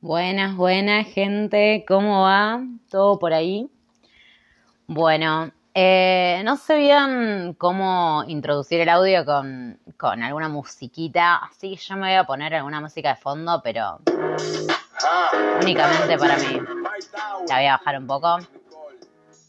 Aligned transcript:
Buenas, 0.00 0.56
buenas 0.56 1.06
gente, 1.08 1.84
¿cómo 1.88 2.22
va? 2.22 2.62
¿Todo 2.88 3.18
por 3.18 3.32
ahí? 3.32 3.68
Bueno, 4.86 5.50
eh, 5.74 6.42
no 6.44 6.56
sé 6.56 6.76
bien 6.78 7.54
cómo 7.58 8.22
introducir 8.28 8.80
el 8.80 8.88
audio 8.88 9.24
con, 9.24 9.80
con, 9.96 10.22
alguna 10.22 10.48
musiquita, 10.48 11.36
así 11.36 11.70
que 11.70 11.76
yo 11.76 11.96
me 11.96 12.08
voy 12.08 12.14
a 12.14 12.24
poner 12.24 12.54
alguna 12.54 12.80
música 12.80 13.10
de 13.10 13.16
fondo, 13.16 13.60
pero 13.64 13.98
únicamente 15.60 16.16
para 16.16 16.36
mí. 16.38 16.79
La 17.48 17.56
voy 17.56 17.66
a 17.66 17.72
bajar 17.72 17.98
un 17.98 18.06
poco. 18.06 18.38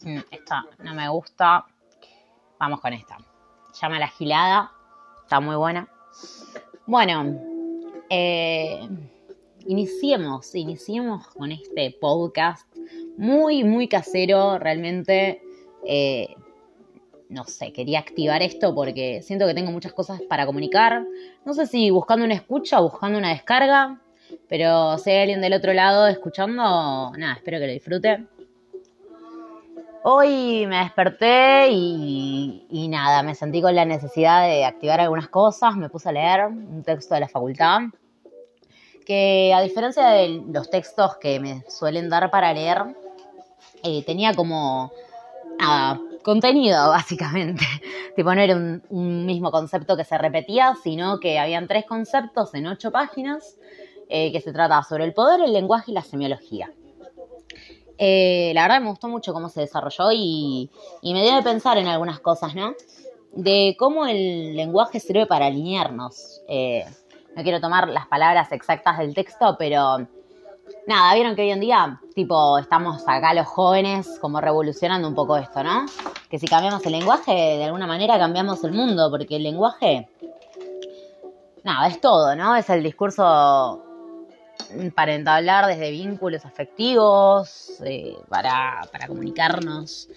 Mm, 0.04 0.18
esta 0.30 0.64
no 0.78 0.94
me 0.94 1.08
gusta. 1.08 1.64
Vamos 2.58 2.80
con 2.80 2.92
esta. 2.92 3.18
Llama 3.80 3.98
la 3.98 4.08
gilada. 4.08 4.72
Está 5.22 5.40
muy 5.40 5.56
buena. 5.56 5.88
Bueno, 6.86 7.40
eh, 8.10 8.88
iniciemos, 9.66 10.54
iniciemos 10.54 11.28
con 11.28 11.52
este 11.52 11.96
podcast 12.00 12.66
muy, 13.16 13.64
muy 13.64 13.88
casero, 13.88 14.58
realmente. 14.58 15.42
Eh, 15.86 16.34
no 17.28 17.44
sé, 17.44 17.72
quería 17.72 18.00
activar 18.00 18.42
esto 18.42 18.74
porque 18.74 19.22
siento 19.22 19.46
que 19.46 19.54
tengo 19.54 19.70
muchas 19.70 19.92
cosas 19.92 20.20
para 20.22 20.44
comunicar. 20.44 21.06
No 21.44 21.54
sé 21.54 21.66
si 21.66 21.90
buscando 21.90 22.24
una 22.24 22.34
escucha 22.34 22.80
o 22.80 22.90
buscando 22.90 23.18
una 23.18 23.30
descarga, 23.30 24.00
pero 24.48 24.98
si 24.98 25.10
hay 25.10 25.20
alguien 25.22 25.40
del 25.40 25.54
otro 25.54 25.72
lado 25.72 26.06
escuchando, 26.06 27.12
nada, 27.16 27.34
espero 27.34 27.58
que 27.58 27.66
lo 27.66 27.72
disfrute. 27.72 28.26
Hoy 30.04 30.66
me 30.66 30.78
desperté 30.78 31.68
y, 31.70 32.88
nada, 32.90 33.22
me 33.22 33.34
sentí 33.34 33.62
con 33.62 33.74
la 33.74 33.84
necesidad 33.84 34.46
de 34.46 34.64
activar 34.64 35.00
algunas 35.00 35.28
cosas, 35.28 35.76
me 35.76 35.88
puse 35.88 36.08
a 36.08 36.12
leer 36.12 36.46
un 36.46 36.82
texto 36.82 37.14
de 37.14 37.20
la 37.20 37.28
facultad 37.28 37.82
que 39.04 39.52
a 39.54 39.60
diferencia 39.60 40.08
de 40.08 40.42
los 40.48 40.70
textos 40.70 41.16
que 41.16 41.40
me 41.40 41.64
suelen 41.68 42.08
dar 42.08 42.30
para 42.30 42.52
leer, 42.52 42.78
eh, 43.82 44.04
tenía 44.04 44.34
como 44.34 44.92
contenido, 46.22 46.88
básicamente. 46.88 47.64
tipo, 48.16 48.34
no 48.34 48.40
era 48.40 48.54
un, 48.56 49.26
mismo 49.26 49.50
concepto 49.50 49.96
que 49.96 50.04
se 50.04 50.18
repetía, 50.18 50.74
sino 50.82 51.20
que 51.20 51.38
habían 51.38 51.66
tres 51.66 51.84
conceptos 51.84 52.54
en 52.54 52.66
ocho 52.66 52.90
páginas 52.90 53.56
eh, 54.12 54.30
que 54.30 54.40
se 54.40 54.52
trataba 54.52 54.84
sobre 54.84 55.04
el 55.04 55.14
poder, 55.14 55.40
el 55.40 55.52
lenguaje 55.52 55.90
y 55.90 55.94
la 55.94 56.02
semiología. 56.02 56.70
Eh, 57.98 58.52
la 58.54 58.62
verdad 58.62 58.80
me 58.80 58.90
gustó 58.90 59.08
mucho 59.08 59.32
cómo 59.32 59.48
se 59.48 59.60
desarrolló 59.60 60.12
y, 60.12 60.70
me 61.02 61.22
dio 61.22 61.34
de 61.34 61.42
pensar 61.42 61.78
en 61.78 61.88
algunas 61.88 62.20
cosas, 62.20 62.54
¿no? 62.54 62.74
De 63.32 63.76
cómo 63.78 64.06
el 64.06 64.56
lenguaje 64.56 65.00
sirve 65.00 65.26
para 65.26 65.46
alinearnos 65.46 66.42
no 67.34 67.42
quiero 67.42 67.60
tomar 67.60 67.88
las 67.88 68.06
palabras 68.06 68.52
exactas 68.52 68.98
del 68.98 69.14
texto, 69.14 69.56
pero 69.58 70.06
nada, 70.86 71.14
vieron 71.14 71.34
que 71.34 71.42
hoy 71.42 71.50
en 71.50 71.60
día, 71.60 72.00
tipo, 72.14 72.58
estamos 72.58 73.02
acá 73.06 73.34
los 73.34 73.46
jóvenes 73.46 74.18
como 74.20 74.40
revolucionando 74.40 75.08
un 75.08 75.14
poco 75.14 75.36
esto, 75.36 75.62
¿no? 75.62 75.86
Que 76.28 76.38
si 76.38 76.46
cambiamos 76.46 76.84
el 76.84 76.92
lenguaje, 76.92 77.32
de 77.32 77.64
alguna 77.64 77.86
manera 77.86 78.18
cambiamos 78.18 78.62
el 78.64 78.72
mundo, 78.72 79.10
porque 79.10 79.36
el 79.36 79.44
lenguaje, 79.44 80.08
nada, 81.64 81.86
es 81.88 82.00
todo, 82.00 82.34
¿no? 82.36 82.54
Es 82.56 82.68
el 82.70 82.82
discurso 82.82 83.82
para 84.94 85.14
entablar 85.14 85.66
desde 85.66 85.90
vínculos 85.90 86.44
afectivos, 86.44 87.80
eh, 87.84 88.16
para, 88.28 88.82
para 88.90 89.06
comunicarnos. 89.06 90.08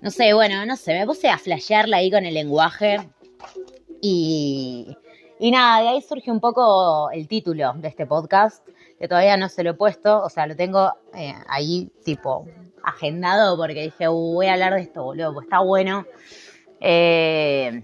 No 0.00 0.10
sé, 0.10 0.32
bueno, 0.32 0.64
no 0.66 0.76
sé, 0.76 0.94
me 0.94 1.06
puse 1.06 1.28
a 1.28 1.38
flashearla 1.38 1.98
ahí 1.98 2.10
con 2.10 2.24
el 2.24 2.34
lenguaje 2.34 2.98
y 4.00 4.96
y 5.42 5.50
nada, 5.50 5.80
de 5.80 5.88
ahí 5.88 6.02
surge 6.02 6.30
un 6.30 6.38
poco 6.38 7.10
el 7.12 7.26
título 7.26 7.72
de 7.76 7.88
este 7.88 8.04
podcast, 8.04 8.62
que 8.98 9.08
todavía 9.08 9.38
no 9.38 9.48
se 9.48 9.64
lo 9.64 9.70
he 9.70 9.74
puesto, 9.74 10.22
o 10.22 10.28
sea, 10.28 10.46
lo 10.46 10.54
tengo 10.54 10.92
eh, 11.14 11.32
ahí 11.48 11.90
tipo 12.04 12.46
agendado 12.84 13.56
porque 13.56 13.84
dije, 13.84 14.06
uh, 14.06 14.34
voy 14.34 14.48
a 14.48 14.52
hablar 14.52 14.74
de 14.74 14.82
esto, 14.82 15.02
boludo, 15.02 15.32
pues 15.32 15.44
está 15.44 15.60
bueno. 15.60 16.04
Eh, 16.78 17.82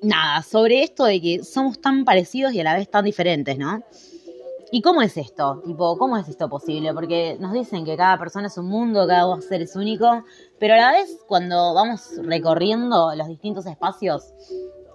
nada, 0.00 0.40
sobre 0.40 0.82
esto 0.82 1.04
de 1.04 1.20
que 1.20 1.44
somos 1.44 1.78
tan 1.82 2.06
parecidos 2.06 2.54
y 2.54 2.60
a 2.60 2.64
la 2.64 2.76
vez 2.76 2.90
tan 2.90 3.04
diferentes, 3.04 3.58
¿no? 3.58 3.82
¿Y 4.74 4.80
cómo 4.80 5.02
es 5.02 5.18
esto? 5.18 5.60
Tipo, 5.66 5.98
¿cómo 5.98 6.16
es 6.16 6.26
esto 6.30 6.48
posible? 6.48 6.94
Porque 6.94 7.36
nos 7.38 7.52
dicen 7.52 7.84
que 7.84 7.94
cada 7.94 8.18
persona 8.18 8.46
es 8.46 8.56
un 8.56 8.66
mundo, 8.70 9.06
cada 9.06 9.38
ser 9.42 9.60
es 9.60 9.76
único, 9.76 10.24
pero 10.58 10.72
a 10.72 10.78
la 10.78 10.92
vez 10.92 11.22
cuando 11.28 11.74
vamos 11.74 12.12
recorriendo 12.22 13.14
los 13.14 13.28
distintos 13.28 13.66
espacios 13.66 14.32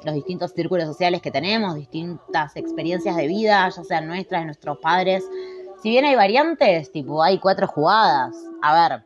los 0.03 0.15
distintos 0.15 0.53
círculos 0.53 0.85
sociales 0.85 1.21
que 1.21 1.29
tenemos, 1.29 1.75
distintas 1.75 2.55
experiencias 2.55 3.15
de 3.15 3.27
vida, 3.27 3.69
ya 3.69 3.83
sean 3.83 4.07
nuestras, 4.07 4.41
de 4.41 4.45
nuestros 4.45 4.79
padres. 4.79 5.23
Si 5.83 5.89
bien 5.89 6.05
hay 6.05 6.15
variantes, 6.15 6.91
tipo 6.91 7.21
hay 7.21 7.39
cuatro 7.39 7.67
jugadas, 7.67 8.35
a 8.63 8.89
ver, 8.89 9.03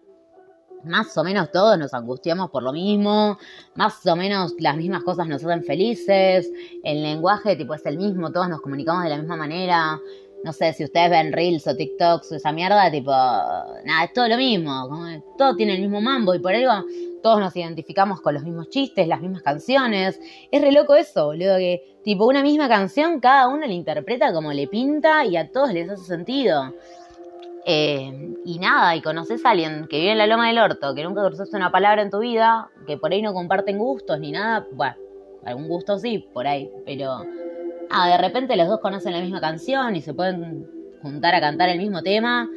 más 0.83 1.17
o 1.17 1.23
menos 1.23 1.51
todos 1.51 1.77
nos 1.77 1.93
angustiamos 1.93 2.49
por 2.49 2.63
lo 2.63 2.71
mismo, 2.71 3.37
más 3.75 4.05
o 4.05 4.15
menos 4.15 4.53
las 4.57 4.77
mismas 4.77 5.03
cosas 5.03 5.27
nos 5.27 5.43
hacen 5.43 5.63
felices, 5.63 6.49
el 6.83 7.03
lenguaje 7.03 7.55
tipo 7.55 7.73
es 7.73 7.85
el 7.85 7.97
mismo, 7.97 8.31
todos 8.31 8.47
nos 8.47 8.61
comunicamos 8.61 9.03
de 9.03 9.09
la 9.09 9.17
misma 9.17 9.35
manera, 9.35 9.99
no 10.43 10.53
sé, 10.53 10.73
si 10.73 10.83
ustedes 10.83 11.09
ven 11.09 11.31
Reels 11.31 11.67
o 11.67 11.75
TikToks 11.75 12.31
o 12.31 12.35
esa 12.35 12.51
mierda, 12.51 12.89
tipo, 12.89 13.11
nada, 13.11 14.03
es 14.05 14.13
todo 14.13 14.27
lo 14.27 14.37
mismo, 14.37 14.89
todo 15.37 15.55
tiene 15.55 15.75
el 15.75 15.81
mismo 15.81 16.01
mambo 16.01 16.33
y 16.33 16.39
por 16.39 16.53
algo 16.53 16.87
todos 17.21 17.39
nos 17.39 17.55
identificamos 17.55 18.21
con 18.21 18.33
los 18.33 18.43
mismos 18.43 18.69
chistes, 18.69 19.07
las 19.07 19.21
mismas 19.21 19.41
canciones. 19.43 20.19
Es 20.51 20.61
re 20.61 20.71
loco 20.71 20.95
eso, 20.95 21.27
boludo, 21.27 21.57
que 21.57 21.99
tipo 22.03 22.25
una 22.25 22.41
misma 22.41 22.67
canción 22.67 23.19
cada 23.19 23.47
uno 23.47 23.65
la 23.65 23.73
interpreta 23.73 24.33
como 24.33 24.51
le 24.51 24.67
pinta 24.67 25.25
y 25.25 25.37
a 25.37 25.51
todos 25.51 25.71
les 25.73 25.89
hace 25.89 26.03
sentido. 26.03 26.73
Eh, 27.65 28.33
y 28.43 28.57
nada, 28.57 28.95
y 28.95 29.01
conoces 29.01 29.45
a 29.45 29.51
alguien 29.51 29.87
que 29.87 29.99
vive 29.99 30.13
en 30.13 30.17
la 30.17 30.25
loma 30.25 30.47
del 30.47 30.57
orto, 30.57 30.95
que 30.95 31.03
nunca 31.03 31.23
cruzaste 31.23 31.55
una 31.55 31.71
palabra 31.71 32.01
en 32.01 32.09
tu 32.09 32.19
vida, 32.19 32.69
que 32.87 32.97
por 32.97 33.11
ahí 33.11 33.21
no 33.21 33.33
comparten 33.33 33.77
gustos 33.77 34.19
ni 34.19 34.31
nada, 34.31 34.67
bueno, 34.71 34.95
algún 35.45 35.67
gusto 35.67 35.99
sí, 35.99 36.27
por 36.33 36.47
ahí, 36.47 36.71
pero 36.85 37.23
ah, 37.91 38.09
de 38.09 38.17
repente 38.17 38.55
los 38.55 38.67
dos 38.67 38.79
conocen 38.79 39.13
la 39.13 39.21
misma 39.21 39.41
canción 39.41 39.95
y 39.95 40.01
se 40.01 40.13
pueden 40.13 40.67
juntar 41.01 41.35
a 41.35 41.41
cantar 41.41 41.69
el 41.69 41.79
mismo 41.79 42.01
tema 42.01 42.49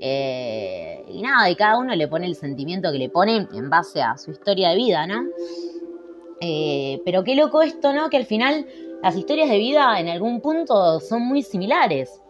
eh, 0.00 1.04
y 1.08 1.20
nada, 1.20 1.50
y 1.50 1.56
cada 1.56 1.78
uno 1.78 1.94
le 1.94 2.08
pone 2.08 2.26
el 2.26 2.34
sentimiento 2.34 2.90
que 2.90 2.98
le 2.98 3.10
pone 3.10 3.46
en 3.52 3.68
base 3.68 4.00
a 4.00 4.16
su 4.16 4.30
historia 4.30 4.70
de 4.70 4.76
vida, 4.76 5.06
¿no? 5.06 5.24
Eh, 6.40 7.02
pero 7.04 7.22
qué 7.22 7.34
loco 7.34 7.60
esto, 7.60 7.92
¿no? 7.92 8.08
Que 8.08 8.16
al 8.16 8.24
final 8.24 8.66
las 9.02 9.14
historias 9.14 9.50
de 9.50 9.58
vida 9.58 10.00
en 10.00 10.08
algún 10.08 10.40
punto 10.40 11.00
son 11.00 11.22
muy 11.22 11.42
similares. 11.42 12.22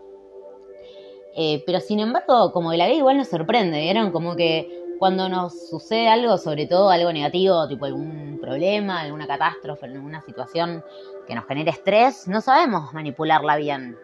Eh, 1.37 1.63
pero 1.65 1.79
sin 1.79 2.01
embargo, 2.01 2.51
como 2.53 2.73
que 2.73 2.77
la 2.77 2.87
vida 2.87 2.99
igual 2.99 3.19
nos 3.19 3.29
sorprende, 3.29 3.81
¿vieron? 3.81 4.11
Como 4.11 4.35
que 4.35 4.80
cuando 5.01 5.31
nos 5.31 5.69
sucede 5.71 6.09
algo, 6.09 6.37
sobre 6.37 6.67
todo 6.67 6.91
algo 6.91 7.11
negativo, 7.11 7.67
tipo 7.67 7.87
algún 7.87 8.39
problema, 8.39 9.01
alguna 9.01 9.27
catástrofe, 9.27 9.87
alguna 9.87 10.21
situación 10.21 10.85
que 11.27 11.35
nos 11.35 11.47
genere 11.47 11.71
estrés, 11.71 12.29
no 12.29 12.43
sabemos 12.43 12.93
manipularla 12.93 13.57
bien. 13.57 13.99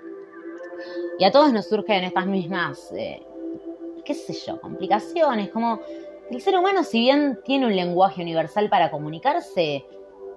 Y 1.19 1.25
a 1.25 1.31
todos 1.31 1.53
nos 1.53 1.69
surgen 1.69 2.03
estas 2.03 2.27
mismas 2.27 2.91
qué 4.07 4.15
sé 4.15 4.33
yo, 4.33 4.59
complicaciones, 4.59 5.51
como 5.51 5.81
el 6.31 6.41
ser 6.41 6.57
humano 6.57 6.83
si 6.83 7.01
bien 7.01 7.41
tiene 7.45 7.67
un 7.67 7.77
lenguaje 7.77 8.23
universal 8.23 8.71
para 8.71 8.91
comunicarse, 8.91 9.85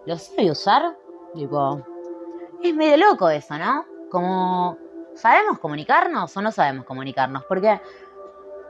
¿lo 0.06 0.18
sabe 0.18 0.52
usar? 0.52 0.98
Tipo, 1.36 1.82
es 2.62 2.76
medio 2.76 2.98
loco 2.98 3.30
eso, 3.30 3.58
¿no? 3.58 3.86
Como, 4.12 4.78
¿sabemos 5.14 5.60
comunicarnos 5.60 6.36
o 6.36 6.42
no 6.42 6.52
sabemos 6.52 6.86
comunicarnos? 6.86 7.46
Porque, 7.46 7.80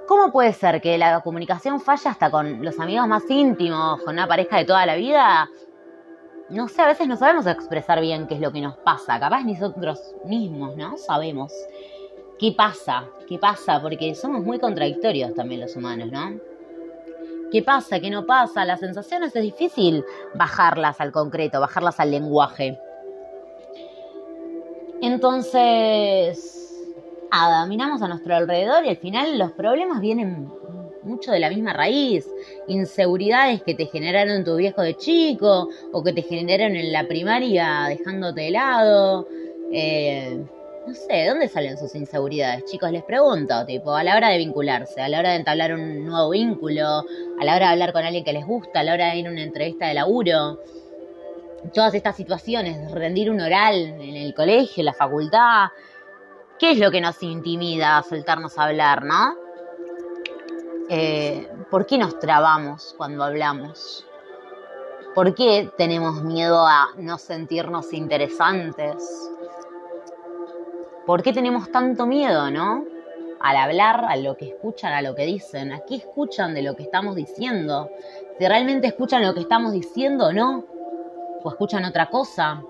¿cómo 0.10 0.32
puede 0.32 0.54
ser 0.54 0.82
que 0.82 0.98
la 0.98 1.22
comunicación 1.22 1.80
falla 1.80 2.10
hasta 2.10 2.32
con 2.32 2.66
los 2.66 2.80
amigos 2.80 3.08
más 3.08 3.30
íntimos, 3.30 4.02
con 4.02 4.16
una 4.16 4.28
pareja 4.28 4.58
de 4.58 4.66
toda 4.66 4.84
la 4.88 4.96
vida? 4.96 5.48
No 6.50 6.68
sé, 6.68 6.82
a 6.82 6.88
veces 6.88 7.08
no 7.08 7.16
sabemos 7.16 7.46
expresar 7.46 8.02
bien 8.02 8.26
qué 8.26 8.34
es 8.34 8.42
lo 8.42 8.52
que 8.52 8.60
nos 8.60 8.76
pasa, 8.78 9.20
capaz 9.20 9.44
nosotros 9.44 10.16
mismos, 10.26 10.76
¿no? 10.76 10.98
Sabemos. 10.98 11.54
¿Qué 12.40 12.54
pasa? 12.58 13.04
¿Qué 13.28 13.38
pasa? 13.38 13.80
Porque 13.80 14.16
somos 14.16 14.42
muy 14.42 14.58
contradictorios 14.58 15.36
también 15.36 15.62
los 15.62 15.76
humanos, 15.76 16.12
¿no? 16.12 16.40
¿Qué 17.52 17.62
pasa? 17.62 18.00
¿Qué 18.00 18.10
no 18.10 18.26
pasa? 18.26 18.66
Las 18.66 18.80
sensaciones 18.80 19.36
es 19.36 19.44
difícil 19.44 20.04
bajarlas 20.34 21.00
al 21.00 21.12
concreto, 21.12 21.60
bajarlas 21.60 22.00
al 22.00 22.10
lenguaje. 22.10 22.80
Entonces, 25.02 26.69
nada, 27.32 27.66
miramos 27.66 28.02
a 28.02 28.08
nuestro 28.08 28.36
alrededor 28.36 28.86
y 28.86 28.90
al 28.90 28.98
final 28.98 29.38
los 29.38 29.52
problemas 29.52 30.02
vienen 30.02 30.50
mucho 31.04 31.32
de 31.32 31.40
la 31.40 31.50
misma 31.50 31.74
raíz. 31.74 32.28
Inseguridades 32.68 33.64
que 33.64 33.76
te 33.76 33.86
generaron 33.86 34.44
tu 34.44 34.56
viejo 34.56 34.82
de 34.82 34.96
chico 34.96 35.70
o 35.92 36.04
que 36.04 36.14
te 36.14 36.22
generaron 36.22 36.76
en 36.76 36.92
la 36.92 37.08
primaria 37.08 37.86
dejándote 37.90 38.42
de 38.42 38.52
lado. 38.52 39.28
Eh, 39.72 40.44
no 40.88 40.94
sé, 40.94 41.14
¿de 41.14 41.28
dónde 41.28 41.48
salen 41.48 41.78
sus 41.78 41.94
inseguridades? 41.94 42.66
Chicos, 42.66 42.92
les 42.92 43.04
pregunto, 43.04 43.66
tipo, 43.66 43.94
a 43.94 44.04
la 44.04 44.16
hora 44.16 44.30
de 44.30 44.38
vincularse, 44.38 45.02
a 45.02 45.10
la 45.10 45.20
hora 45.20 45.32
de 45.32 45.36
entablar 45.36 45.74
un 45.74 46.06
nuevo 46.06 46.32
vínculo, 46.32 47.06
a 47.40 47.46
la 47.46 47.56
hora 47.56 47.68
de 47.68 47.72
hablar 47.74 47.94
con 47.94 48.04
alguien 48.04 48.24
que 48.24 48.34
les 48.34 48.46
gusta, 48.46 48.80
a 48.80 48.84
la 48.84 48.94
hora 48.94 49.12
de 49.12 49.18
ir 49.18 49.28
a 49.28 49.32
una 49.32 49.44
entrevista 49.44 49.88
de 49.88 49.94
laburo, 49.94 50.60
todas 51.74 51.94
estas 51.94 52.16
situaciones, 52.16 52.92
rendir 52.92 53.30
un 53.30 53.42
oral 53.42 53.76
en 53.76 54.16
el 54.16 54.34
colegio, 54.34 54.82
en 54.82 54.86
la 54.86 54.94
facultad, 54.94 55.68
¿qué 56.60 56.72
es 56.72 56.78
lo 56.78 56.92
que 56.92 57.02
nos 57.02 57.24
intimida 57.24 57.98
a 57.98 58.04
soltarnos 58.04 58.58
a 58.58 58.66
hablar, 58.66 59.04
no? 59.06 59.34
Eh, 60.90 61.50
¿Por 61.72 61.86
qué 61.86 61.98
nos 61.98 62.20
trabamos 62.20 62.94
cuando 62.98 63.24
hablamos? 63.24 64.06
¿Por 65.16 65.34
qué 65.34 65.72
tenemos 65.78 66.22
miedo 66.22 66.68
a 66.68 66.90
no 66.98 67.18
sentirnos 67.18 67.94
interesantes? 67.94 69.32
¿Por 71.06 71.24
qué 71.24 71.32
tenemos 71.34 71.72
tanto 71.72 72.06
miedo, 72.06 72.52
no? 72.52 72.86
Al 73.40 73.56
hablar, 73.56 74.06
a 74.08 74.18
lo 74.18 74.36
que 74.36 74.50
escuchan, 74.50 74.94
a 74.94 75.02
lo 75.02 75.16
que 75.16 75.26
dicen. 75.26 75.72
¿A 75.72 75.80
qué 75.80 75.96
escuchan 75.96 76.54
de 76.54 76.62
lo 76.62 76.76
que 76.76 76.84
estamos 76.84 77.16
diciendo? 77.16 77.90
Si 78.38 78.48
realmente 78.48 78.88
escuchan 78.88 79.26
lo 79.26 79.34
que 79.34 79.40
estamos 79.40 79.72
diciendo 79.72 80.28
o 80.28 80.34
no. 80.34 80.66
O 81.42 81.50
escuchan 81.50 81.86
otra 81.86 82.08
cosa. 82.08 82.62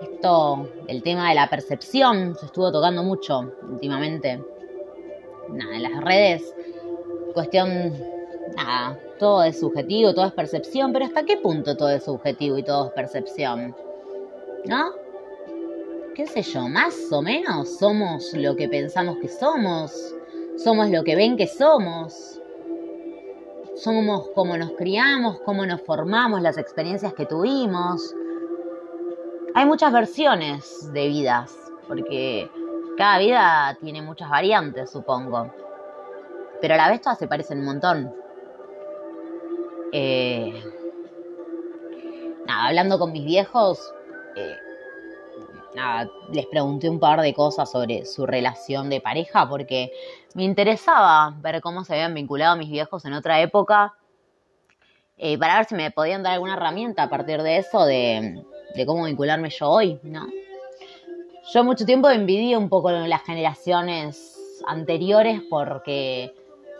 Esto, 0.00 0.68
el 0.88 1.02
tema 1.02 1.28
de 1.28 1.34
la 1.34 1.48
percepción, 1.48 2.34
se 2.38 2.46
estuvo 2.46 2.72
tocando 2.72 3.02
mucho 3.02 3.52
últimamente. 3.70 4.42
Nada, 5.50 5.76
en 5.76 5.82
las 5.82 6.04
redes. 6.04 6.54
Cuestión, 7.34 7.94
nada, 8.56 8.98
todo 9.18 9.42
es 9.44 9.60
subjetivo, 9.60 10.14
todo 10.14 10.26
es 10.26 10.32
percepción, 10.32 10.92
pero 10.92 11.04
¿hasta 11.04 11.24
qué 11.24 11.36
punto 11.36 11.76
todo 11.76 11.90
es 11.90 12.04
subjetivo 12.04 12.58
y 12.58 12.62
todo 12.62 12.86
es 12.86 12.92
percepción? 12.92 13.74
¿No? 14.64 14.92
¿Qué 16.14 16.26
sé 16.26 16.42
yo? 16.42 16.68
Más 16.68 16.94
o 17.12 17.22
menos 17.22 17.78
somos 17.78 18.32
lo 18.34 18.56
que 18.56 18.68
pensamos 18.68 19.18
que 19.18 19.28
somos, 19.28 20.14
somos 20.56 20.90
lo 20.90 21.04
que 21.04 21.14
ven 21.14 21.36
que 21.36 21.46
somos, 21.46 22.40
somos 23.76 24.28
como 24.30 24.56
nos 24.56 24.72
criamos, 24.72 25.40
cómo 25.40 25.64
nos 25.64 25.80
formamos, 25.82 26.42
las 26.42 26.58
experiencias 26.58 27.14
que 27.14 27.26
tuvimos. 27.26 28.14
Hay 29.54 29.66
muchas 29.66 29.92
versiones 29.92 30.92
de 30.92 31.08
vidas, 31.08 31.56
porque 31.88 32.48
cada 32.96 33.18
vida 33.18 33.76
tiene 33.80 34.00
muchas 34.00 34.30
variantes, 34.30 34.90
supongo. 34.90 35.52
Pero 36.60 36.74
a 36.74 36.76
la 36.76 36.88
vez 36.88 37.00
todas 37.00 37.18
se 37.18 37.26
parecen 37.26 37.58
un 37.58 37.64
montón. 37.64 38.14
Eh, 39.92 40.62
nada, 42.46 42.68
hablando 42.68 42.98
con 42.98 43.10
mis 43.10 43.24
viejos, 43.24 43.92
eh, 44.36 44.56
les 46.30 46.46
pregunté 46.46 46.88
un 46.88 47.00
par 47.00 47.20
de 47.20 47.34
cosas 47.34 47.70
sobre 47.70 48.04
su 48.04 48.26
relación 48.26 48.88
de 48.88 49.00
pareja 49.00 49.48
porque 49.48 49.90
me 50.34 50.44
interesaba 50.44 51.34
ver 51.40 51.60
cómo 51.60 51.84
se 51.84 51.94
habían 51.94 52.14
vinculado 52.14 52.56
mis 52.56 52.70
viejos 52.70 53.04
en 53.04 53.14
otra 53.14 53.40
época 53.40 53.94
eh, 55.16 55.38
para 55.38 55.56
ver 55.56 55.64
si 55.66 55.74
me 55.74 55.90
podían 55.90 56.22
dar 56.22 56.34
alguna 56.34 56.54
herramienta 56.54 57.04
a 57.04 57.08
partir 57.08 57.42
de 57.42 57.58
eso 57.58 57.84
de, 57.84 58.42
de 58.74 58.86
cómo 58.86 59.04
vincularme 59.04 59.50
yo 59.50 59.68
hoy, 59.68 59.98
¿no? 60.02 60.26
Yo 61.52 61.64
mucho 61.64 61.84
tiempo 61.84 62.08
envidié 62.10 62.56
un 62.56 62.68
poco 62.68 62.90
las 62.90 63.22
generaciones 63.24 64.62
anteriores 64.66 65.42
porque 65.48 66.34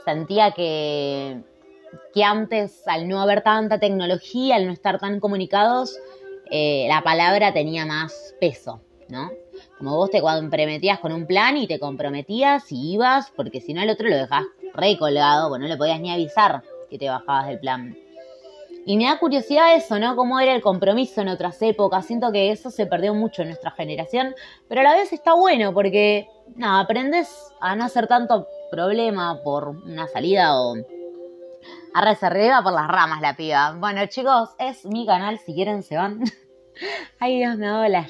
sentía 0.05 0.53
que 0.53 1.43
que 2.15 2.25
antes, 2.25 2.87
al 2.87 3.09
no 3.09 3.21
haber 3.21 3.43
tanta 3.43 3.79
tecnología, 3.79 4.57
al 4.57 4.67
no 4.67 4.73
estar 4.73 4.99
tan 4.99 5.21
comunicados, 5.21 5.99
eh, 6.51 6.87
la 6.89 7.03
palabra 7.03 7.53
tenía 7.53 7.87
más 7.87 8.35
peso, 8.41 8.81
¿no? 9.09 9.31
Como 9.79 9.97
vos 9.97 10.11
te 10.11 10.21
comprometías 10.21 10.99
con 11.01 11.13
un 11.13 11.27
plan 11.27 11.57
y 11.57 11.67
te 11.67 11.79
comprometías 11.79 12.71
y 12.73 12.95
ibas, 12.95 13.33
porque 13.37 13.61
si 13.61 13.75
no 13.75 13.83
el 13.83 13.91
otro 13.91 14.09
lo 14.09 14.17
dejás 14.17 14.45
recolgado, 14.75 15.49
bueno, 15.49 15.65
no 15.65 15.69
le 15.69 15.77
podías 15.77 16.01
ni 16.01 16.11
avisar 16.11 16.63
que 16.89 16.99
te 16.99 17.09
bajabas 17.09 17.49
del 17.49 17.61
plan. 17.61 17.97
Y 18.87 18.97
me 18.97 19.05
da 19.05 19.19
curiosidad 19.19 19.75
eso, 19.77 19.99
¿no? 19.99 20.17
Cómo 20.17 20.41
era 20.41 20.55
el 20.55 20.63
compromiso 20.63 21.21
en 21.21 21.29
otras 21.29 21.61
épocas. 21.63 22.07
Siento 22.07 22.33
que 22.33 22.51
eso 22.51 22.71
se 22.71 22.87
perdió 22.87 23.15
mucho 23.15 23.43
en 23.43 23.49
nuestra 23.49 23.71
generación, 23.73 24.35
pero 24.69 24.81
a 24.81 24.85
la 24.85 24.95
vez 24.95 25.13
está 25.13 25.35
bueno 25.35 25.73
porque, 25.75 26.29
nada, 26.57 26.81
aprendes 26.81 27.29
a 27.61 27.77
no 27.77 27.85
hacer 27.85 28.07
tanto 28.07 28.47
problema 28.71 29.41
por 29.43 29.69
una 29.69 30.07
salida 30.07 30.61
o 30.61 30.77
Arre, 31.93 32.15
se 32.15 32.29
por 32.63 32.73
las 32.73 32.89
ramas 32.89 33.21
la 33.21 33.35
piba. 33.35 33.75
Bueno, 33.79 34.07
chicos, 34.07 34.51
es 34.59 34.85
mi 34.85 35.07
canal. 35.07 35.39
Si 35.39 35.55
quieren, 35.55 35.83
se 35.83 35.97
van. 35.97 36.23
Ay, 37.19 37.39
Dios 37.39 37.57
me 37.57 37.67
dado 37.67 37.87
la 37.89 38.07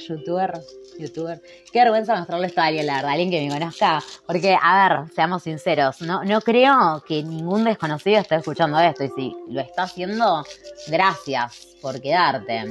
youtuber. 1.01 1.41
Qué 1.73 1.79
vergüenza 1.79 2.15
mostrarle 2.15 2.47
esto 2.47 2.61
a 2.61 2.67
alguien, 2.67 2.87
la 2.87 2.97
verdad, 2.97 3.11
alguien 3.13 3.31
que 3.31 3.41
me 3.41 3.49
conozca. 3.49 4.03
Porque, 4.27 4.57
a 4.61 4.89
ver, 4.89 5.13
seamos 5.15 5.43
sinceros, 5.43 6.01
no, 6.03 6.23
no 6.25 6.41
creo 6.41 7.03
que 7.07 7.23
ningún 7.23 7.65
desconocido 7.65 8.21
esté 8.21 8.37
escuchando 8.37 8.79
esto. 8.79 9.05
Y 9.05 9.09
si 9.09 9.37
lo 9.49 9.61
está 9.61 9.85
haciendo, 9.85 10.45
gracias 10.89 11.77
por 11.81 12.01
quedarte. 12.01 12.65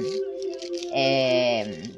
Eh, 0.92 1.90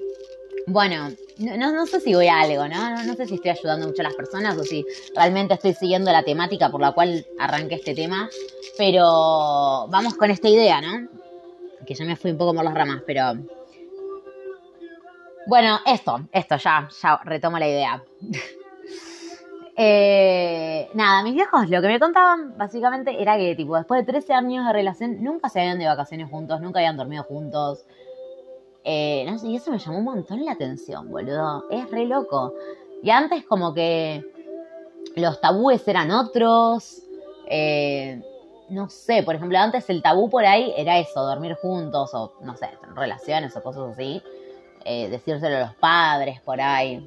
bueno, 0.66 1.10
no, 1.38 1.72
no, 1.72 1.87
sé 1.87 2.00
si 2.00 2.14
voy 2.14 2.28
a 2.28 2.40
algo, 2.40 2.69
¿no? 2.69 3.04
¿no? 3.04 3.14
sé 3.14 3.26
si 3.26 3.34
estoy 3.34 3.50
ayudando 3.50 3.88
mucho 3.88 4.02
a 4.02 4.04
las 4.04 4.14
personas 4.14 4.56
o 4.56 4.64
si 4.64 4.84
realmente 5.14 5.54
estoy 5.54 5.75
siguiendo 5.75 6.12
la 6.12 6.22
temática 6.22 6.70
por 6.70 6.81
la 6.81 6.93
cual 6.93 7.26
arranqué 7.38 7.76
este 7.76 7.94
tema. 7.94 8.28
Pero 8.78 9.87
vamos 9.88 10.14
con 10.14 10.31
esta 10.31 10.49
idea, 10.49 10.81
¿no? 10.81 11.08
Que 11.87 11.94
ya 11.94 12.04
me 12.04 12.16
fui 12.16 12.31
un 12.31 12.38
poco 12.38 12.54
por 12.54 12.64
las 12.64 12.75
ramas, 12.75 13.02
pero. 13.06 13.34
Bueno, 15.46 15.80
esto, 15.86 16.20
esto, 16.30 16.56
ya, 16.56 16.88
ya 17.02 17.20
retomo 17.24 17.58
la 17.58 17.68
idea. 17.68 18.02
eh, 19.76 20.88
nada, 20.94 21.22
mis 21.24 21.34
viejos 21.34 21.68
lo 21.68 21.82
que 21.82 21.88
me 21.88 21.98
contaban 21.98 22.56
básicamente 22.56 23.20
era 23.20 23.36
que, 23.36 23.56
tipo, 23.56 23.76
después 23.76 24.06
de 24.06 24.12
13 24.12 24.34
años 24.34 24.66
de 24.66 24.72
relación, 24.72 25.22
nunca 25.22 25.48
se 25.48 25.60
habían 25.60 25.80
de 25.80 25.86
vacaciones 25.86 26.30
juntos, 26.30 26.60
nunca 26.60 26.78
habían 26.78 26.96
dormido 26.96 27.24
juntos. 27.24 27.84
Eh, 28.84 29.24
no 29.28 29.38
sé, 29.38 29.48
y 29.48 29.56
eso 29.56 29.72
me 29.72 29.78
llamó 29.78 29.98
un 29.98 30.04
montón 30.04 30.44
la 30.44 30.52
atención, 30.52 31.10
boludo. 31.10 31.64
Es 31.70 31.90
re 31.90 32.06
loco. 32.06 32.54
Y 33.02 33.10
antes 33.10 33.44
como 33.44 33.74
que 33.74 34.24
los 35.16 35.40
tabúes 35.40 35.86
eran 35.88 36.12
otros. 36.12 37.02
Eh, 37.48 38.22
no 38.68 38.88
sé, 38.88 39.22
por 39.24 39.34
ejemplo, 39.34 39.58
antes 39.58 39.90
el 39.90 40.02
tabú 40.02 40.30
por 40.30 40.44
ahí 40.44 40.72
era 40.76 40.98
eso, 40.98 41.22
dormir 41.22 41.56
juntos 41.60 42.14
o, 42.14 42.32
no 42.42 42.56
sé, 42.56 42.70
relaciones 42.94 43.54
o 43.56 43.62
cosas 43.62 43.92
así. 43.92 44.22
Eh, 44.84 45.08
decírselo 45.08 45.56
a 45.56 45.61
los 45.61 45.75
padres 45.75 46.40
por 46.40 46.61
ahí. 46.61 47.05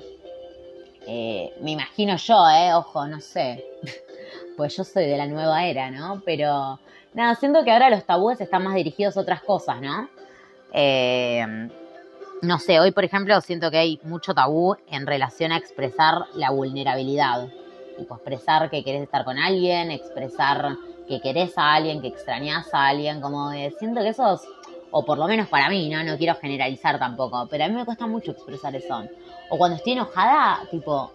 me 1.62 1.72
imagino 1.72 2.16
yo, 2.18 2.50
eh, 2.50 2.74
ojo, 2.74 3.06
no 3.08 3.20
sé. 3.20 3.66
pues 4.58 4.76
yo 4.76 4.84
soy 4.84 5.06
de 5.06 5.18
la 5.18 5.28
nueva 5.28 5.66
era, 5.66 5.92
¿no? 5.92 6.22
Pero 6.26 6.80
nada, 7.14 7.36
siento 7.36 7.64
que 7.64 7.72
ahora 7.72 7.90
los 7.90 8.06
tabúes 8.06 8.40
están 8.42 8.64
más 8.64 8.76
dirigidos 8.76 9.18
a 9.18 9.22
otras 9.22 9.42
cosas, 9.42 9.82
¿no? 9.82 10.10
Eh, 10.74 11.70
no 12.42 12.60
sé, 12.60 12.80
hoy 12.80 12.92
por 12.92 13.06
ejemplo 13.06 13.40
siento 13.42 13.72
que 13.72 13.78
hay 13.78 14.00
mucho 14.04 14.34
tabú 14.34 14.76
en 14.92 15.08
relación 15.08 15.52
a 15.52 15.58
expresar 15.58 16.26
la 16.36 16.52
vulnerabilidad. 16.52 17.48
Tipo, 17.98 18.16
expresar 18.16 18.70
que 18.70 18.84
querés 18.84 19.04
estar 19.04 19.24
con 19.24 19.38
alguien, 19.38 19.90
expresar 19.90 20.76
que 21.08 21.22
querés 21.22 21.58
a 21.58 21.76
alguien, 21.76 22.02
que 22.02 22.10
extrañás 22.10 22.74
a 22.74 22.88
alguien, 22.88 23.22
como 23.22 23.52
de, 23.52 23.72
siento 23.80 24.02
que 24.02 24.10
eso 24.10 24.42
o 24.98 25.04
por 25.04 25.18
lo 25.18 25.28
menos 25.28 25.50
para 25.50 25.68
mí, 25.68 25.90
¿no? 25.90 26.02
No 26.06 26.18
quiero 26.18 26.36
generalizar 26.36 26.98
tampoco, 26.98 27.48
pero 27.50 27.66
a 27.66 27.68
mí 27.68 27.76
me 27.76 27.84
cuesta 27.84 28.08
mucho 28.08 28.32
expresar 28.32 28.74
eso. 28.78 29.04
O 29.50 29.58
cuando 29.58 29.76
estoy 29.76 29.92
enojada, 29.92 30.62
tipo, 30.72 31.12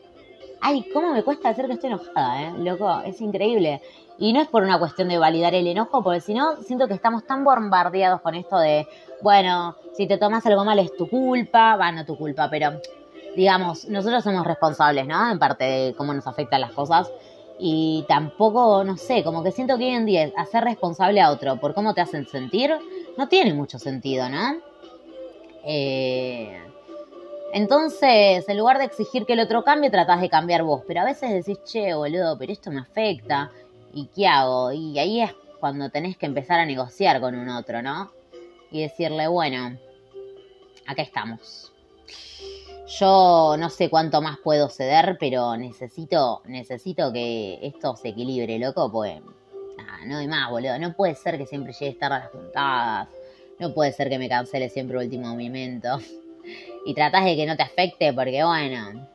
ay, 0.61 0.85
¿cómo 0.93 1.15
me 1.15 1.23
cuesta 1.23 1.49
hacer 1.49 1.67
que 1.67 1.73
estoy 1.73 1.89
enojada, 1.89 2.43
eh? 2.43 2.53
Loco, 2.59 3.01
es 3.07 3.19
increíble. 3.23 3.81
Y 4.19 4.35
no 4.35 4.43
es 4.43 4.49
por 4.49 4.65
una 4.65 4.79
cuestión 4.79 5.09
de 5.09 5.17
validar 5.17 5.55
el 5.55 5.67
enojo, 5.67 6.03
porque 6.03 6.21
si 6.21 6.35
no, 6.35 6.57
siento 6.63 6.89
que 6.89 6.93
estamos 6.93 7.25
tan 7.25 7.43
bombardeados 7.43 8.21
con 8.21 8.35
esto 8.35 8.59
de, 8.59 8.87
bueno, 9.23 9.77
si 9.95 10.07
te 10.07 10.19
tomas 10.19 10.45
algo 10.45 10.63
mal 10.63 10.79
es 10.79 10.95
tu 10.95 11.09
culpa, 11.09 11.77
va, 11.77 11.91
no 11.91 12.05
tu 12.05 12.19
culpa, 12.19 12.51
pero 12.51 12.83
digamos, 13.35 13.89
nosotros 13.89 14.23
somos 14.23 14.47
responsables, 14.47 15.07
¿no? 15.07 15.31
En 15.31 15.39
parte 15.39 15.65
de 15.65 15.95
cómo 15.95 16.13
nos 16.13 16.27
afectan 16.27 16.61
las 16.61 16.73
cosas. 16.73 17.11
Y 17.59 18.05
tampoco, 18.09 18.85
no 18.85 18.99
sé, 18.99 19.25
como 19.25 19.43
que 19.43 19.53
siento 19.53 19.79
que 19.79 19.85
hoy 19.85 19.95
en 19.95 20.05
día 20.05 20.31
hacer 20.37 20.65
responsable 20.65 21.23
a 21.23 21.31
otro 21.31 21.57
por 21.57 21.73
cómo 21.73 21.95
te 21.95 22.03
hacen 22.03 22.27
sentir 22.27 22.75
no 23.21 23.29
tiene 23.29 23.55
mucho 23.55 23.79
sentido, 23.79 24.29
¿no? 24.29 24.61
Eh, 25.65 26.59
entonces, 27.53 28.49
en 28.49 28.59
lugar 28.59 28.79
de 28.79 28.85
exigir 28.85 29.27
que 29.27 29.35
el 29.35 29.41
otro 29.41 29.63
cambie, 29.63 29.91
tratás 29.91 30.21
de 30.21 30.29
cambiar 30.29 30.63
vos. 30.63 30.83
Pero 30.87 31.03
a 31.03 31.05
veces 31.05 31.31
decís, 31.31 31.63
che, 31.65 31.95
boludo, 31.95 32.39
pero 32.39 32.53
esto 32.53 32.71
me 32.71 32.81
afecta. 32.81 33.51
¿Y 33.93 34.07
qué 34.07 34.27
hago? 34.27 34.73
Y 34.73 34.99
ahí 34.99 35.21
es 35.21 35.33
cuando 35.59 35.91
tenés 35.91 36.17
que 36.17 36.27
empezar 36.27 36.61
a 36.61 36.67
negociar 36.67 37.21
con 37.21 37.35
un 37.35 37.49
otro, 37.51 37.83
¿no? 37.83 38.11
y 38.71 38.83
decirle, 38.83 39.29
bueno, 39.29 39.77
acá 40.87 41.03
estamos. 41.03 41.73
Yo 42.99 43.57
no 43.59 43.71
sé 43.71 43.89
cuánto 43.89 44.21
más 44.21 44.39
puedo 44.43 44.69
ceder, 44.69 45.17
pero 45.21 45.57
necesito, 45.57 46.43
necesito 46.47 47.13
que 47.13 47.59
esto 47.63 47.97
se 47.97 48.09
equilibre, 48.09 48.59
loco, 48.59 48.91
pues 48.91 49.21
no 50.07 50.19
hay 50.19 50.27
más, 50.29 50.51
boludo. 50.51 50.79
No 50.79 50.93
puede 50.95 51.15
ser 51.15 51.39
que 51.39 51.47
siempre 51.47 51.73
llegue 51.73 51.95
tarde 51.95 52.17
a 52.17 52.19
las 52.21 52.31
juntadas. 52.31 53.09
No 53.59 53.75
puede 53.75 53.93
ser 53.93 54.09
que 54.09 54.19
me 54.19 54.29
cancele 54.29 54.69
siempre 54.69 54.97
el 54.99 55.05
último 55.05 55.29
momento. 55.29 55.99
y 56.87 56.95
tratás 56.95 57.25
de 57.25 57.37
que 57.37 57.47
no 57.47 57.57
te 57.57 57.63
afecte 57.63 58.13
porque, 58.13 58.43
bueno, 58.45 59.07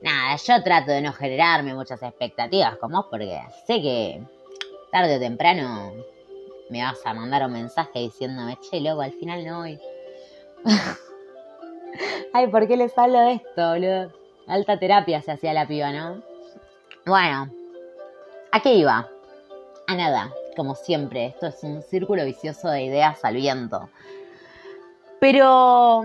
nada, 0.00 0.36
yo 0.36 0.62
trato 0.62 0.90
de 0.90 1.00
no 1.02 1.12
generarme 1.12 1.74
muchas 1.74 2.02
expectativas 2.02 2.76
como 2.76 2.98
vos 2.98 3.06
porque 3.10 3.38
sé 3.66 3.80
que 3.80 4.22
tarde 4.90 5.16
o 5.16 5.20
temprano 5.20 5.92
me 6.70 6.82
vas 6.82 6.98
a 7.04 7.14
mandar 7.14 7.44
un 7.44 7.52
mensaje 7.52 7.98
diciéndome, 7.98 8.58
che, 8.60 8.80
loco, 8.80 9.02
al 9.02 9.12
final 9.12 9.44
no 9.44 9.58
voy. 9.60 9.78
Ay, 12.32 12.46
¿por 12.46 12.66
qué 12.66 12.76
les 12.76 12.96
hablo 12.96 13.20
de 13.20 13.34
esto, 13.34 13.68
boludo? 13.70 14.12
Alta 14.46 14.78
terapia 14.78 15.20
se 15.20 15.32
hacía 15.32 15.52
la 15.52 15.66
piba, 15.66 15.92
¿no? 15.92 16.22
Bueno, 17.04 17.50
¿a 18.50 18.60
qué 18.62 18.74
iba? 18.74 19.08
Nada, 19.96 20.32
como 20.56 20.74
siempre. 20.74 21.26
Esto 21.26 21.46
es 21.48 21.62
un 21.62 21.82
círculo 21.82 22.24
vicioso 22.24 22.68
de 22.68 22.84
ideas 22.84 23.22
al 23.24 23.34
viento. 23.34 23.90
Pero, 25.20 26.02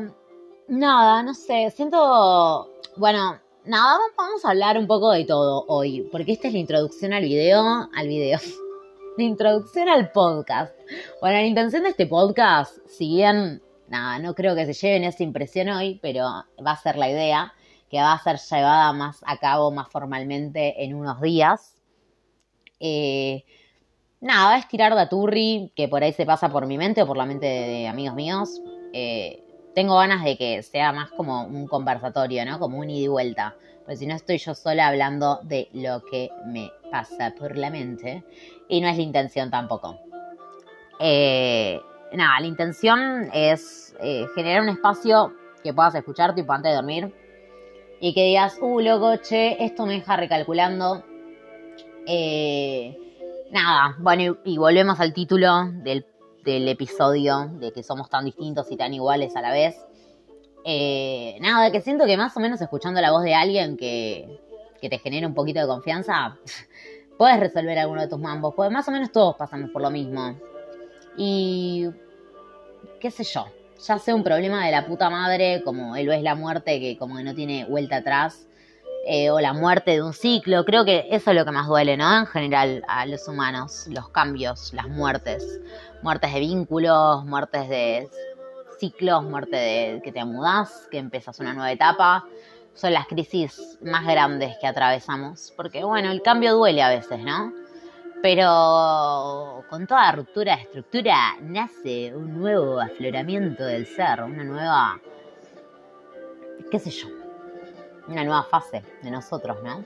nada, 0.67 1.23
no 1.23 1.33
sé, 1.33 1.71
siento, 1.71 2.69
bueno, 2.97 3.39
nada, 3.63 3.97
vamos 4.17 4.43
a 4.43 4.49
hablar 4.49 4.77
un 4.77 4.87
poco 4.87 5.11
de 5.11 5.23
todo 5.23 5.63
hoy, 5.69 6.07
porque 6.11 6.33
esta 6.33 6.49
es 6.49 6.53
la 6.53 6.59
introducción 6.59 7.13
al 7.13 7.23
video, 7.23 7.89
al 7.95 8.07
video, 8.09 8.39
la 9.17 9.23
introducción 9.23 9.87
al 9.87 10.11
podcast. 10.11 10.75
Bueno, 11.21 11.37
la 11.37 11.45
intención 11.45 11.83
de 11.83 11.89
este 11.89 12.07
podcast, 12.07 12.77
si 12.87 13.07
bien, 13.07 13.63
nada, 13.87 14.19
no 14.19 14.35
creo 14.35 14.53
que 14.53 14.65
se 14.65 14.73
lleven 14.73 15.05
esa 15.05 15.23
impresión 15.23 15.69
hoy, 15.69 15.97
pero 16.01 16.23
va 16.23 16.71
a 16.71 16.81
ser 16.81 16.97
la 16.97 17.09
idea, 17.09 17.53
que 17.89 17.97
va 18.01 18.13
a 18.13 18.21
ser 18.21 18.37
llevada 18.37 18.91
más 18.91 19.23
a 19.25 19.37
cabo 19.37 19.71
más 19.71 19.87
formalmente 19.89 20.83
en 20.83 20.93
unos 20.93 21.21
días. 21.21 21.81
Eh, 22.81 23.45
nada, 24.21 24.57
es 24.57 24.67
tirar 24.67 24.95
de 24.95 25.07
turri 25.07 25.71
que 25.75 25.87
por 25.87 26.03
ahí 26.03 26.13
se 26.13 26.25
pasa 26.25 26.49
por 26.49 26.65
mi 26.65 26.77
mente 26.77 27.01
o 27.01 27.07
por 27.07 27.17
la 27.17 27.25
mente 27.25 27.45
de 27.45 27.87
amigos 27.87 28.15
míos. 28.15 28.61
Eh, 28.93 29.43
tengo 29.75 29.95
ganas 29.97 30.23
de 30.23 30.37
que 30.37 30.63
sea 30.63 30.91
más 30.91 31.11
como 31.11 31.43
un 31.45 31.67
conversatorio, 31.67 32.45
¿no? 32.45 32.59
Como 32.59 32.79
un 32.79 32.89
ida 32.89 33.05
y 33.05 33.07
vuelta. 33.07 33.55
Pues 33.85 33.99
si 33.99 34.07
no 34.07 34.15
estoy 34.15 34.37
yo 34.37 34.53
sola 34.55 34.87
hablando 34.87 35.39
de 35.43 35.69
lo 35.71 36.03
que 36.03 36.29
me 36.45 36.71
pasa 36.91 37.33
por 37.37 37.55
la 37.57 37.69
mente. 37.69 38.23
Y 38.67 38.81
no 38.81 38.87
es 38.87 38.97
la 38.97 39.03
intención 39.03 39.49
tampoco. 39.51 39.99
Eh, 40.99 41.79
nada, 42.13 42.39
la 42.39 42.47
intención 42.47 43.29
es 43.33 43.95
eh, 44.01 44.25
generar 44.35 44.63
un 44.63 44.69
espacio 44.69 45.33
que 45.63 45.73
puedas 45.73 45.95
escuchar 45.95 46.33
tipo 46.33 46.51
antes 46.53 46.71
de 46.71 46.75
dormir. 46.75 47.13
Y 47.99 48.13
que 48.13 48.25
digas, 48.25 48.57
uh, 48.61 48.79
loco, 48.79 49.15
che, 49.17 49.63
esto 49.63 49.85
me 49.85 49.93
deja 49.93 50.17
recalculando. 50.17 51.03
Eh, 52.05 53.06
nada, 53.51 53.95
bueno, 53.99 54.37
y, 54.43 54.57
volvemos 54.57 54.99
al 54.99 55.13
título 55.13 55.71
del, 55.83 56.05
episodio, 56.45 57.49
de 57.59 57.71
que 57.73 57.83
somos 57.83 58.09
tan 58.09 58.25
distintos 58.25 58.71
y 58.71 58.77
tan 58.77 58.93
iguales 58.93 59.35
a 59.35 59.41
la 59.41 59.51
vez. 59.51 59.75
Eh, 60.63 61.37
nada, 61.41 61.71
que 61.71 61.81
siento 61.81 62.05
que 62.05 62.17
más 62.17 62.35
o 62.37 62.39
menos 62.39 62.61
escuchando 62.61 63.01
la 63.01 63.11
voz 63.11 63.23
de 63.23 63.35
alguien 63.35 63.77
que, 63.77 64.39
que 64.81 64.89
te 64.89 64.99
genere 64.99 65.25
un 65.25 65.33
poquito 65.33 65.59
de 65.59 65.67
confianza, 65.67 66.37
puedes 67.17 67.39
resolver 67.39 67.77
alguno 67.77 68.01
de 68.01 68.07
tus 68.07 68.19
mambos, 68.19 68.53
pues 68.55 68.71
más 68.71 68.87
o 68.87 68.91
menos 68.91 69.11
todos 69.11 69.35
pasamos 69.35 69.71
por 69.71 69.81
lo 69.81 69.89
mismo. 69.89 70.37
Y 71.17 71.87
qué 72.99 73.11
sé 73.11 73.23
yo, 73.23 73.45
ya 73.85 73.99
sea 73.99 74.15
un 74.15 74.23
problema 74.23 74.65
de 74.65 74.71
la 74.71 74.85
puta 74.85 75.09
madre, 75.09 75.61
como 75.63 75.95
él 75.95 76.11
es 76.11 76.21
la 76.21 76.35
muerte, 76.35 76.79
que 76.79 76.97
como 76.97 77.17
que 77.17 77.23
no 77.23 77.33
tiene 77.33 77.65
vuelta 77.65 77.97
atrás, 77.97 78.47
eh, 79.09 79.29
o 79.31 79.39
la 79.39 79.53
muerte 79.53 79.91
de 79.91 80.03
un 80.03 80.11
ciclo. 80.13 80.65
Creo 80.65 80.83
que 80.83 81.07
eso 81.09 81.31
es 81.31 81.37
lo 81.37 81.45
que 81.45 81.51
más 81.51 81.67
duele, 81.67 81.95
¿no? 81.95 82.17
En 82.17 82.25
general 82.25 82.83
a 82.89 83.05
los 83.05 83.25
humanos, 83.29 83.87
los 83.89 84.09
cambios, 84.09 84.73
las 84.73 84.89
muertes. 84.89 85.61
Muertes 86.01 86.33
de 86.33 86.39
vínculos, 86.41 87.23
muertes 87.23 87.69
de 87.69 88.09
ciclos, 88.79 89.23
muerte 89.23 89.55
de 89.55 90.01
que 90.03 90.11
te 90.11 90.25
mudás, 90.25 90.89
que 90.91 90.97
empezás 90.97 91.39
una 91.39 91.53
nueva 91.53 91.71
etapa. 91.71 92.25
Son 92.73 92.91
las 92.91 93.07
crisis 93.07 93.77
más 93.81 94.05
grandes 94.05 94.57
que 94.59 94.67
atravesamos. 94.67 95.53
Porque, 95.55 95.85
bueno, 95.85 96.11
el 96.11 96.21
cambio 96.21 96.55
duele 96.55 96.83
a 96.83 96.89
veces, 96.89 97.19
¿no? 97.19 97.53
Pero 98.21 99.63
con 99.69 99.87
toda 99.87 100.11
ruptura 100.11 100.57
de 100.57 100.63
estructura 100.63 101.37
nace 101.39 102.13
un 102.13 102.37
nuevo 102.37 102.81
afloramiento 102.81 103.63
del 103.63 103.85
ser, 103.85 104.21
una 104.23 104.43
nueva, 104.43 104.99
qué 106.69 106.79
sé 106.79 106.89
yo, 106.89 107.07
una 108.07 108.23
nueva 108.23 108.43
fase 108.43 108.83
de 109.01 109.11
nosotros, 109.11 109.57
¿no? 109.63 109.83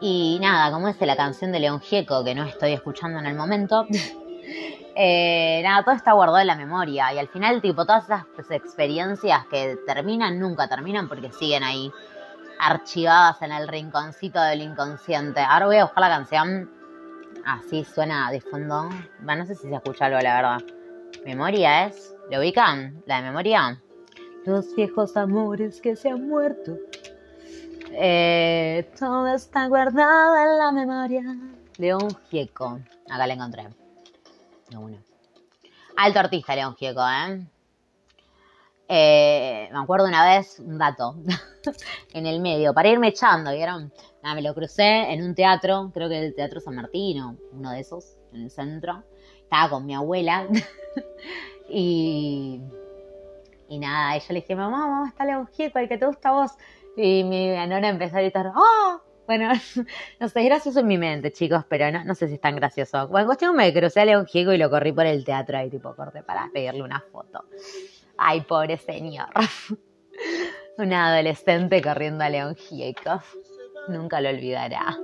Y 0.00 0.38
nada, 0.40 0.72
como 0.72 0.86
dice 0.86 1.04
la 1.04 1.16
canción 1.16 1.52
de 1.52 1.60
León 1.60 1.80
Gieco, 1.80 2.24
que 2.24 2.34
no 2.34 2.44
estoy 2.44 2.72
escuchando 2.72 3.18
en 3.18 3.26
el 3.26 3.34
momento, 3.34 3.86
eh, 4.96 5.60
nada, 5.62 5.84
todo 5.84 5.94
está 5.94 6.12
guardado 6.12 6.38
en 6.38 6.46
la 6.46 6.56
memoria. 6.56 7.12
Y 7.12 7.18
al 7.18 7.28
final, 7.28 7.60
tipo, 7.60 7.84
todas 7.84 8.04
esas 8.04 8.50
experiencias 8.50 9.46
que 9.46 9.76
terminan, 9.86 10.38
nunca 10.38 10.68
terminan 10.68 11.06
porque 11.06 11.30
siguen 11.32 11.64
ahí 11.64 11.92
archivadas 12.58 13.40
en 13.42 13.52
el 13.52 13.68
rinconcito 13.68 14.40
del 14.40 14.62
inconsciente. 14.62 15.40
Ahora 15.40 15.66
voy 15.66 15.76
a 15.76 15.84
buscar 15.84 16.00
la 16.00 16.08
canción. 16.08 16.70
Así 17.44 17.84
suena 17.84 18.30
de 18.30 18.40
fondo. 18.40 18.88
no 19.20 19.46
sé 19.46 19.54
si 19.54 19.68
se 19.68 19.74
escucha 19.74 20.06
algo, 20.06 20.20
la 20.20 20.34
verdad. 20.34 20.62
Memoria 21.24 21.86
es. 21.86 22.14
¿Lo 22.30 22.38
ubican? 22.38 23.02
¿La 23.06 23.16
de 23.16 23.22
memoria? 23.22 23.80
Los 24.44 24.74
viejos 24.74 25.16
amores 25.16 25.80
que 25.80 25.96
se 25.96 26.10
han 26.10 26.28
muerto. 26.28 26.76
Eh, 27.92 28.90
todo 28.98 29.26
está 29.28 29.66
guardado 29.68 30.36
en 30.36 30.58
la 30.58 30.72
memoria. 30.72 31.22
León 31.78 32.08
Gieco. 32.30 32.80
Acá 33.08 33.26
la 33.26 33.34
encontré. 33.34 33.68
bueno. 34.72 34.98
Alto 35.96 36.18
artista, 36.18 36.54
León 36.54 36.76
Gieco, 36.76 37.00
¿eh? 37.00 37.46
¿eh? 38.88 39.68
Me 39.72 39.78
acuerdo 39.78 40.06
una 40.06 40.24
vez, 40.24 40.60
un 40.60 40.78
dato, 40.78 41.16
en 42.14 42.26
el 42.26 42.40
medio, 42.40 42.72
para 42.72 42.88
irme 42.88 43.08
echando, 43.08 43.52
¿vieron? 43.52 43.92
Nada, 44.22 44.34
me 44.34 44.42
lo 44.42 44.54
crucé 44.54 45.12
en 45.12 45.22
un 45.22 45.34
teatro, 45.34 45.90
creo 45.92 46.08
que 46.08 46.26
el 46.26 46.34
Teatro 46.34 46.60
San 46.60 46.74
Martín 46.76 47.38
uno 47.52 47.70
de 47.70 47.80
esos, 47.80 48.16
en 48.32 48.42
el 48.42 48.50
centro. 48.50 49.02
Estaba 49.42 49.70
con 49.70 49.84
mi 49.84 49.94
abuela 49.94 50.46
y 51.68 52.60
y 53.70 53.78
nada, 53.78 54.16
y 54.16 54.20
yo 54.20 54.26
le 54.30 54.40
dije, 54.40 54.56
mamá, 54.56 54.88
mamá, 54.88 55.08
está 55.08 55.24
León 55.24 55.46
Gieco, 55.52 55.78
el 55.78 55.88
que 55.88 55.96
te 55.96 56.04
gusta 56.04 56.30
a 56.30 56.32
vos. 56.32 56.50
Y 56.96 57.22
mi 57.22 57.50
nona 57.50 57.88
empezó 57.88 58.16
a 58.16 58.20
gritar, 58.20 58.52
¡oh! 58.54 59.00
Bueno, 59.28 59.48
no 60.20 60.28
sé, 60.28 60.40
es 60.40 60.46
gracioso 60.46 60.80
en 60.80 60.88
mi 60.88 60.98
mente, 60.98 61.30
chicos, 61.30 61.64
pero 61.68 61.88
no, 61.92 62.04
no 62.04 62.16
sé 62.16 62.26
si 62.26 62.34
es 62.34 62.40
tan 62.40 62.56
gracioso. 62.56 63.06
Bueno, 63.06 63.26
cuestión 63.26 63.54
me 63.54 63.72
crucé 63.72 64.00
a 64.00 64.04
León 64.04 64.26
Gieco 64.26 64.52
y 64.52 64.58
lo 64.58 64.68
corrí 64.70 64.90
por 64.90 65.06
el 65.06 65.24
teatro 65.24 65.56
ahí, 65.56 65.70
tipo, 65.70 65.94
corte 65.94 66.24
para 66.24 66.50
pedirle 66.52 66.82
una 66.82 67.00
foto. 67.12 67.44
Ay, 68.18 68.40
pobre 68.40 68.76
señor. 68.76 69.28
Un 70.78 70.92
adolescente 70.92 71.80
corriendo 71.80 72.24
a 72.24 72.28
León 72.28 72.56
Gieco. 72.56 73.22
Nunca 73.86 74.20
lo 74.20 74.30
olvidará. 74.30 74.98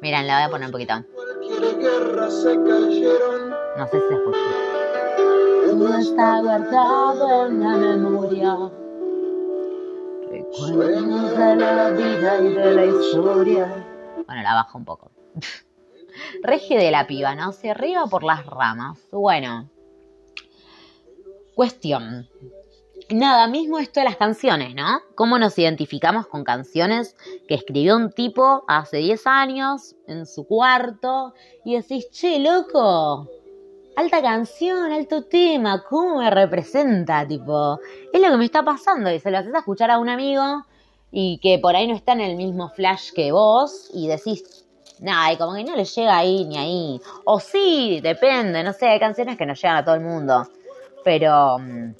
Miren, 0.00 0.28
la 0.28 0.36
voy 0.36 0.44
a 0.44 0.50
poner 0.50 0.66
un 0.66 0.72
poquito. 0.72 0.94
No 3.76 3.86
sé 3.88 4.00
si 4.00 4.08
se 4.08 4.14
escucha 4.14 4.75
está 5.84 6.40
guardado 6.40 7.46
en 7.46 7.60
la 7.60 7.76
memoria. 7.76 8.56
Recuerdos 10.30 11.38
de 11.38 11.56
la 11.56 11.90
vida 11.90 12.40
y 12.40 12.52
de 12.54 12.74
la 12.74 12.84
historia. 12.86 13.84
Bueno, 14.26 14.42
la 14.42 14.54
bajo 14.54 14.78
un 14.78 14.84
poco. 14.84 15.10
Rege 16.42 16.78
de 16.78 16.90
la 16.90 17.06
piba, 17.06 17.34
¿no? 17.34 17.52
Se 17.52 17.70
arriba 17.70 18.06
por 18.06 18.24
las 18.24 18.46
ramas. 18.46 18.98
Bueno. 19.12 19.68
Cuestión. 21.54 22.28
Nada, 23.10 23.46
mismo 23.46 23.78
esto 23.78 24.00
de 24.00 24.04
las 24.04 24.16
canciones, 24.16 24.74
¿no? 24.74 25.00
¿Cómo 25.14 25.38
nos 25.38 25.58
identificamos 25.58 26.26
con 26.26 26.42
canciones 26.42 27.14
que 27.46 27.54
escribió 27.54 27.96
un 27.96 28.10
tipo 28.10 28.64
hace 28.66 28.96
10 28.96 29.26
años 29.26 29.94
en 30.08 30.26
su 30.26 30.46
cuarto 30.46 31.34
y 31.64 31.76
decís, 31.76 32.10
che, 32.10 32.40
loco, 32.40 33.28
alta 33.96 34.20
canción, 34.20 34.92
alto 34.92 35.24
tema, 35.24 35.82
cómo 35.88 36.18
me 36.18 36.30
representa, 36.30 37.26
tipo, 37.26 37.80
es 38.12 38.20
lo 38.20 38.30
que 38.30 38.36
me 38.36 38.44
está 38.44 38.62
pasando 38.62 39.10
y 39.10 39.18
se 39.18 39.30
lo 39.30 39.38
haces 39.38 39.54
escuchar 39.54 39.90
a 39.90 39.98
un 39.98 40.10
amigo 40.10 40.64
y 41.10 41.38
que 41.38 41.58
por 41.58 41.74
ahí 41.74 41.88
no 41.88 41.94
está 41.94 42.12
en 42.12 42.20
el 42.20 42.36
mismo 42.36 42.68
flash 42.68 43.10
que 43.12 43.32
vos 43.32 43.90
y 43.94 44.06
decís, 44.06 44.66
nada, 45.00 45.32
y 45.32 45.38
como 45.38 45.54
que 45.54 45.64
no 45.64 45.74
le 45.74 45.84
llega 45.84 46.16
ahí 46.16 46.44
ni 46.44 46.58
ahí. 46.58 47.00
O 47.24 47.40
sí, 47.40 48.00
depende, 48.02 48.62
no 48.62 48.72
sé, 48.74 48.86
hay 48.86 49.00
canciones 49.00 49.38
que 49.38 49.46
no 49.46 49.54
llegan 49.54 49.76
a 49.78 49.84
todo 49.84 49.94
el 49.94 50.02
mundo, 50.02 50.46
pero 51.02 51.58
mm, 51.58 51.94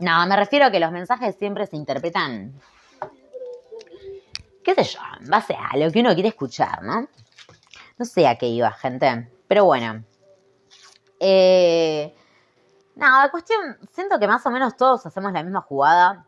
nada, 0.00 0.26
me 0.26 0.36
refiero 0.36 0.66
a 0.66 0.70
que 0.70 0.80
los 0.80 0.92
mensajes 0.92 1.36
siempre 1.36 1.66
se 1.66 1.76
interpretan, 1.76 2.52
qué 4.62 4.74
sé 4.74 4.84
yo, 4.84 5.00
en 5.20 5.30
base 5.30 5.54
a 5.54 5.76
lo 5.78 5.90
que 5.90 6.00
uno 6.00 6.12
quiere 6.12 6.28
escuchar, 6.28 6.82
¿no? 6.82 7.08
No 7.96 8.04
sé 8.04 8.26
a 8.26 8.36
qué 8.36 8.46
iba, 8.46 8.70
gente, 8.72 9.28
pero 9.48 9.64
bueno. 9.64 10.04
Eh, 11.26 12.14
nada, 12.96 13.30
cuestión, 13.30 13.78
siento 13.90 14.18
que 14.18 14.28
más 14.28 14.44
o 14.44 14.50
menos 14.50 14.76
todos 14.76 15.06
hacemos 15.06 15.32
la 15.32 15.42
misma 15.42 15.62
jugada 15.62 16.26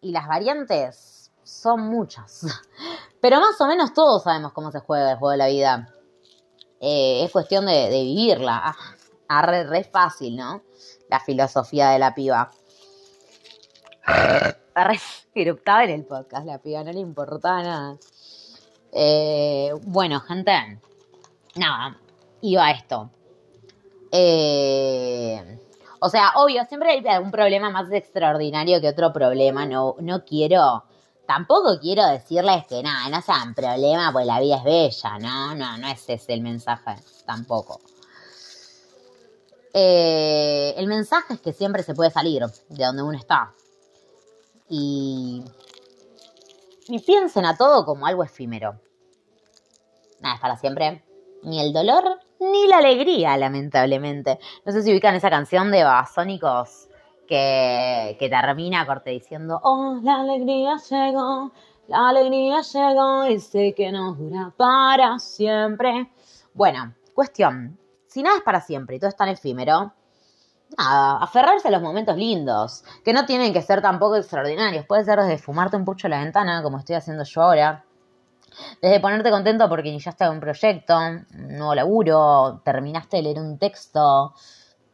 y 0.00 0.12
las 0.12 0.28
variantes 0.28 1.32
son 1.42 1.80
muchas. 1.80 2.46
Pero 3.20 3.40
más 3.40 3.60
o 3.60 3.66
menos 3.66 3.92
todos 3.92 4.22
sabemos 4.22 4.52
cómo 4.52 4.70
se 4.70 4.78
juega 4.78 5.10
el 5.10 5.18
juego 5.18 5.32
de 5.32 5.36
la 5.38 5.48
vida. 5.48 5.92
Eh, 6.80 7.24
es 7.24 7.32
cuestión 7.32 7.66
de, 7.66 7.88
vivirla. 7.90 8.76
Ah, 9.28 9.42
re, 9.42 9.82
fácil, 9.82 10.36
¿no? 10.36 10.62
La 11.08 11.18
filosofía 11.18 11.90
de 11.90 11.98
la 11.98 12.14
piba. 12.14 12.48
eruptaba 15.34 15.82
en 15.82 15.90
el 15.90 16.04
podcast, 16.04 16.46
la 16.46 16.58
piba, 16.58 16.84
no 16.84 16.92
le 16.92 17.00
importaba 17.00 17.60
nada. 17.64 17.96
Eh, 18.92 19.72
bueno, 19.82 20.20
gente, 20.20 20.78
nada, 21.56 21.98
iba 22.40 22.66
a 22.66 22.70
esto. 22.70 23.10
Eh, 24.12 25.58
o 26.00 26.08
sea, 26.08 26.32
obvio, 26.36 26.64
siempre 26.66 26.92
hay 26.92 27.06
algún 27.08 27.30
problema 27.30 27.70
más 27.70 27.90
extraordinario 27.92 28.80
que 28.80 28.88
otro 28.88 29.12
problema. 29.12 29.66
No, 29.66 29.96
no 30.00 30.24
quiero, 30.24 30.84
tampoco 31.26 31.78
quiero 31.80 32.06
decirles 32.06 32.66
que 32.66 32.82
nada, 32.82 33.08
no 33.08 33.20
sean 33.22 33.54
problema, 33.54 34.12
pues 34.12 34.26
la 34.26 34.40
vida 34.40 34.56
es 34.56 34.64
bella, 34.64 35.18
¿no? 35.18 35.54
No, 35.54 35.78
no 35.78 35.88
ese 35.88 36.14
es 36.14 36.28
el 36.28 36.40
mensaje, 36.40 36.96
tampoco. 37.26 37.80
Eh, 39.74 40.74
el 40.76 40.86
mensaje 40.86 41.34
es 41.34 41.40
que 41.40 41.52
siempre 41.52 41.82
se 41.82 41.94
puede 41.94 42.10
salir 42.10 42.44
de 42.68 42.84
donde 42.84 43.02
uno 43.02 43.18
está. 43.18 43.52
Y, 44.68 45.44
y 46.88 46.98
piensen 47.00 47.44
a 47.46 47.56
todo 47.56 47.84
como 47.84 48.06
algo 48.06 48.22
efímero. 48.22 48.80
Nada 50.20 50.34
es 50.36 50.40
para 50.40 50.56
siempre. 50.56 51.04
Ni 51.42 51.60
el 51.60 51.72
dolor 51.72 52.20
ni 52.40 52.66
la 52.68 52.78
alegría, 52.78 53.36
lamentablemente. 53.36 54.38
No 54.64 54.72
sé 54.72 54.82
si 54.82 54.92
ubican 54.92 55.14
esa 55.14 55.30
canción 55.30 55.70
de 55.70 55.84
Babasónicos 55.84 56.88
que, 57.26 58.16
que 58.18 58.28
termina 58.28 58.86
corte 58.86 59.10
diciendo, 59.10 59.60
oh, 59.62 59.98
la 60.02 60.20
alegría 60.20 60.76
llegó, 60.90 61.52
la 61.88 62.08
alegría 62.08 62.60
llegó 62.62 63.26
y 63.26 63.40
sé 63.40 63.74
que 63.74 63.92
no 63.92 64.14
dura 64.14 64.52
para 64.56 65.18
siempre. 65.18 66.10
Bueno, 66.54 66.94
cuestión, 67.14 67.78
si 68.06 68.22
nada 68.22 68.36
es 68.38 68.42
para 68.42 68.60
siempre 68.60 68.96
y 68.96 68.98
todo 68.98 69.10
es 69.10 69.16
tan 69.16 69.28
efímero, 69.28 69.92
nada, 70.76 71.18
aferrarse 71.18 71.68
a 71.68 71.70
los 71.70 71.82
momentos 71.82 72.16
lindos, 72.16 72.84
que 73.04 73.12
no 73.12 73.26
tienen 73.26 73.52
que 73.52 73.62
ser 73.62 73.82
tampoco 73.82 74.16
extraordinarios. 74.16 74.86
Puede 74.86 75.04
ser 75.04 75.20
desde 75.20 75.38
fumarte 75.38 75.76
un 75.76 75.84
pucho 75.84 76.06
a 76.06 76.10
la 76.10 76.20
ventana, 76.22 76.62
como 76.62 76.78
estoy 76.78 76.96
haciendo 76.96 77.24
yo 77.24 77.42
ahora, 77.42 77.84
desde 78.80 79.00
ponerte 79.00 79.30
contento 79.30 79.68
porque 79.68 79.88
iniciaste 79.88 80.28
un 80.28 80.40
proyecto, 80.40 80.96
un 80.96 81.26
nuevo 81.30 81.74
laburo, 81.74 82.62
terminaste 82.64 83.18
de 83.18 83.22
leer 83.22 83.38
un 83.38 83.58
texto, 83.58 84.34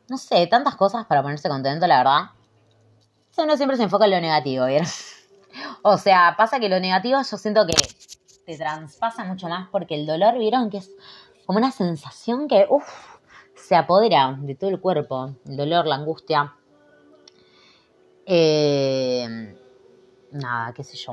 no 0.08 0.18
sé, 0.18 0.46
tantas 0.46 0.76
cosas 0.76 1.06
para 1.06 1.22
ponerse 1.22 1.48
contento, 1.48 1.86
la 1.86 1.98
verdad. 1.98 2.22
Uno 3.36 3.56
siempre 3.56 3.76
se 3.76 3.82
enfoca 3.82 4.04
en 4.04 4.12
lo 4.12 4.20
negativo, 4.20 4.66
¿vieron? 4.66 4.88
O 5.82 5.98
sea, 5.98 6.34
pasa 6.36 6.58
que 6.58 6.68
lo 6.68 6.80
negativo 6.80 7.18
yo 7.18 7.36
siento 7.36 7.64
que 7.64 7.74
te 8.44 8.56
traspasa 8.56 9.24
mucho 9.24 9.48
más 9.48 9.68
porque 9.70 9.94
el 9.94 10.04
dolor, 10.04 10.36
¿vieron? 10.36 10.68
Que 10.68 10.78
es 10.78 10.90
como 11.46 11.58
una 11.58 11.70
sensación 11.70 12.48
que, 12.48 12.66
uff, 12.68 13.14
se 13.54 13.76
apodera 13.76 14.36
de 14.40 14.54
todo 14.54 14.70
el 14.70 14.80
cuerpo. 14.80 15.34
El 15.46 15.56
dolor, 15.56 15.86
la 15.86 15.94
angustia. 15.96 16.54
Eh, 18.26 19.56
nada, 20.32 20.72
qué 20.72 20.82
sé 20.82 20.96
yo. 20.96 21.12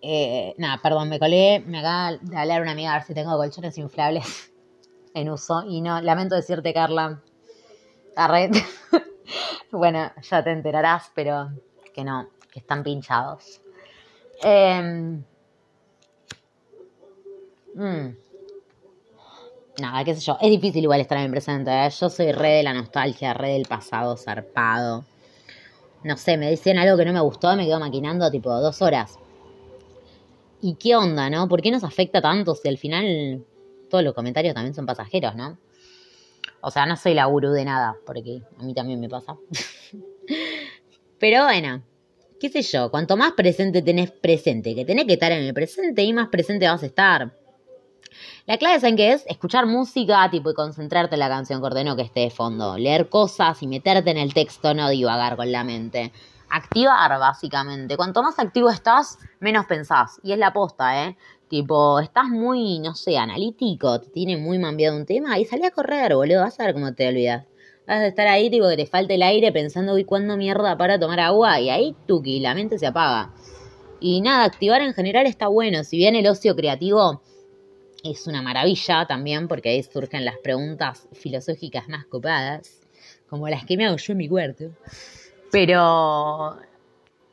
Eh, 0.00 0.54
nada, 0.58 0.80
perdón, 0.80 1.08
me 1.08 1.18
colé, 1.18 1.60
me 1.66 1.80
acaba 1.80 2.16
de 2.20 2.36
hablar 2.36 2.62
una 2.62 2.72
amiga 2.72 2.92
a 2.92 2.98
ver 2.98 3.06
si 3.06 3.14
tengo 3.14 3.36
colchones 3.36 3.76
inflables 3.78 4.52
en 5.14 5.30
uso. 5.30 5.64
Y 5.66 5.80
no, 5.80 6.00
lamento 6.00 6.34
decirte, 6.34 6.72
Carla, 6.72 7.20
red. 8.16 8.52
bueno, 9.72 10.10
ya 10.22 10.42
te 10.42 10.50
enterarás, 10.50 11.10
pero 11.14 11.50
que 11.94 12.04
no, 12.04 12.28
que 12.52 12.60
están 12.60 12.82
pinchados. 12.82 13.60
Em, 14.42 15.24
mm, 17.74 18.08
nada, 19.80 20.04
qué 20.04 20.14
sé 20.14 20.20
yo. 20.20 20.38
Es 20.40 20.50
difícil 20.50 20.84
igual 20.84 21.00
estar 21.00 21.18
en 21.18 21.24
el 21.24 21.30
presente. 21.30 21.70
¿eh? 21.70 21.90
Yo 21.90 22.08
soy 22.08 22.32
re 22.32 22.50
de 22.50 22.62
la 22.62 22.72
nostalgia, 22.72 23.34
re 23.34 23.50
del 23.50 23.66
pasado 23.66 24.16
zarpado. 24.16 25.04
No 26.04 26.16
sé, 26.16 26.36
me 26.36 26.48
dicen 26.50 26.78
algo 26.78 26.96
que 26.96 27.04
no 27.04 27.12
me 27.12 27.20
gustó, 27.20 27.54
me 27.56 27.66
quedo 27.66 27.80
maquinando 27.80 28.30
tipo 28.30 28.52
dos 28.52 28.80
horas. 28.82 29.18
¿Y 30.60 30.74
qué 30.74 30.96
onda, 30.96 31.30
no? 31.30 31.48
¿Por 31.48 31.62
qué 31.62 31.70
nos 31.70 31.84
afecta 31.84 32.20
tanto 32.20 32.54
si 32.54 32.68
al 32.68 32.78
final 32.78 33.44
todos 33.88 34.02
los 34.02 34.14
comentarios 34.14 34.54
también 34.54 34.74
son 34.74 34.86
pasajeros, 34.86 35.36
no? 35.36 35.56
O 36.60 36.70
sea, 36.70 36.86
no 36.86 36.96
soy 36.96 37.14
la 37.14 37.26
gurú 37.26 37.50
de 37.50 37.64
nada, 37.64 37.96
porque 38.04 38.42
a 38.58 38.64
mí 38.64 38.74
también 38.74 38.98
me 38.98 39.08
pasa. 39.08 39.36
Pero 41.18 41.44
bueno, 41.44 41.82
qué 42.40 42.48
sé 42.48 42.62
yo, 42.62 42.90
cuanto 42.90 43.16
más 43.16 43.32
presente 43.32 43.82
tenés 43.82 44.10
presente, 44.10 44.74
que 44.74 44.84
tenés 44.84 45.04
que 45.04 45.12
estar 45.12 45.30
en 45.30 45.44
el 45.44 45.54
presente 45.54 46.02
y 46.02 46.12
más 46.12 46.28
presente 46.28 46.66
vas 46.66 46.82
a 46.82 46.86
estar. 46.86 47.32
La 48.46 48.58
clave, 48.58 48.80
¿saben 48.80 48.96
qué 48.96 49.12
es? 49.12 49.24
Escuchar 49.28 49.66
música, 49.66 50.28
tipo, 50.30 50.50
y 50.50 50.54
concentrarte 50.54 51.14
en 51.14 51.20
la 51.20 51.28
canción 51.28 51.62
que 51.62 51.96
que 51.96 52.02
esté 52.02 52.20
de 52.20 52.30
fondo. 52.30 52.76
Leer 52.76 53.08
cosas 53.08 53.62
y 53.62 53.68
meterte 53.68 54.10
en 54.10 54.18
el 54.18 54.34
texto, 54.34 54.74
no 54.74 54.88
divagar 54.88 55.36
con 55.36 55.52
la 55.52 55.62
mente 55.62 56.12
activar, 56.50 57.18
básicamente. 57.18 57.96
Cuanto 57.96 58.22
más 58.22 58.38
activo 58.38 58.70
estás, 58.70 59.18
menos 59.40 59.66
pensás. 59.66 60.20
Y 60.22 60.32
es 60.32 60.38
la 60.38 60.52
posta, 60.52 61.06
¿eh? 61.06 61.16
Tipo, 61.48 61.98
estás 62.00 62.28
muy, 62.28 62.78
no 62.78 62.94
sé, 62.94 63.16
analítico, 63.16 64.00
te 64.00 64.10
tiene 64.10 64.36
muy 64.36 64.58
mambiado 64.58 64.96
un 64.96 65.06
tema 65.06 65.38
y 65.38 65.46
salí 65.46 65.64
a 65.64 65.70
correr, 65.70 66.14
boludo, 66.14 66.42
vas 66.42 66.60
a 66.60 66.64
ver 66.64 66.74
cómo 66.74 66.92
te 66.92 67.08
olvidas. 67.08 67.46
Vas 67.86 68.00
a 68.00 68.06
estar 68.06 68.26
ahí, 68.26 68.50
tipo, 68.50 68.68
que 68.68 68.76
te 68.76 68.86
falte 68.86 69.14
el 69.14 69.22
aire 69.22 69.50
pensando, 69.50 69.94
uy, 69.94 70.04
¿cuándo 70.04 70.36
mierda 70.36 70.76
para 70.76 70.98
tomar 70.98 71.20
agua? 71.20 71.58
Y 71.58 71.70
ahí, 71.70 71.96
tuki, 72.06 72.40
la 72.40 72.54
mente 72.54 72.78
se 72.78 72.86
apaga. 72.86 73.32
Y 73.98 74.20
nada, 74.20 74.44
activar 74.44 74.82
en 74.82 74.92
general 74.92 75.26
está 75.26 75.48
bueno. 75.48 75.84
Si 75.84 75.96
bien 75.96 76.14
el 76.14 76.26
ocio 76.26 76.54
creativo 76.54 77.22
es 78.04 78.26
una 78.26 78.42
maravilla 78.42 79.06
también, 79.06 79.48
porque 79.48 79.70
ahí 79.70 79.82
surgen 79.82 80.26
las 80.26 80.36
preguntas 80.38 81.08
filosóficas 81.12 81.88
más 81.88 82.04
copadas, 82.04 82.80
como 83.28 83.48
las 83.48 83.64
que 83.64 83.78
me 83.78 83.86
hago 83.86 83.96
yo 83.96 84.12
en 84.12 84.18
mi 84.18 84.28
cuarto. 84.28 84.66
Pero 85.50 86.56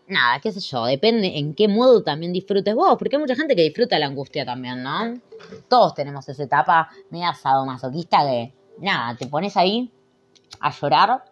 nada, 0.08 0.39
qué 0.39 0.51
sé 0.51 0.60
yo, 0.60 0.86
depende 0.86 1.38
en 1.38 1.54
qué 1.54 1.67
modo 1.67 2.04
también 2.04 2.32
disfrutes 2.32 2.75
vos, 2.75 2.95
porque 2.97 3.15
hay 3.15 3.21
mucha 3.21 3.36
gente 3.36 3.56
que 3.56 3.63
disfruta 3.63 3.99
la 3.99 4.08
angustia 4.08 4.45
también, 4.45 4.84
¿no? 4.84 5.19
Todos 5.67 5.93
tenemos 5.93 6.28
esa 6.30 6.43
etapa 6.43 6.89
media 7.10 7.34
sadomasoquista 7.34 8.19
que, 8.19 8.54
nada, 8.80 9.15
te 9.17 9.28
pones 9.28 9.58
ahí 9.58 9.91
a 10.60 10.71
llorar, 10.71 11.25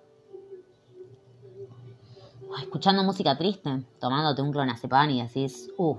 escuchando 2.62 3.04
música 3.04 3.38
triste, 3.38 3.84
tomándote 4.00 4.41
un 4.41 4.52
clonazepam 4.52 5.10
y 5.10 5.22
decís, 5.22 5.69
uh, 5.78 5.96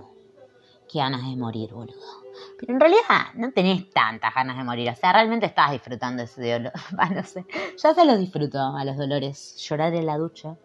qué 0.91 0.99
ganas 0.99 1.23
de 1.23 1.37
morir, 1.37 1.73
boludo. 1.73 2.24
Pero 2.59 2.73
en 2.73 2.81
realidad 2.81 3.35
no 3.35 3.53
tenés 3.53 3.91
tantas 3.91 4.35
ganas 4.35 4.57
de 4.57 4.65
morir. 4.65 4.91
O 4.91 4.95
sea, 4.95 5.13
realmente 5.13 5.47
estás 5.47 5.73
disfrutando 5.73 6.23
ese 6.23 6.53
dolor. 6.53 6.73
no 7.15 7.23
sé. 7.25 7.45
Ya 7.77 7.95
se 7.95 8.05
los 8.05 8.19
disfruto 8.19 8.59
a 8.59 8.85
los 8.85 8.97
dolores. 8.97 9.57
Llorar 9.57 9.95
en 9.95 10.07
la 10.07 10.19
ducha, 10.19 10.57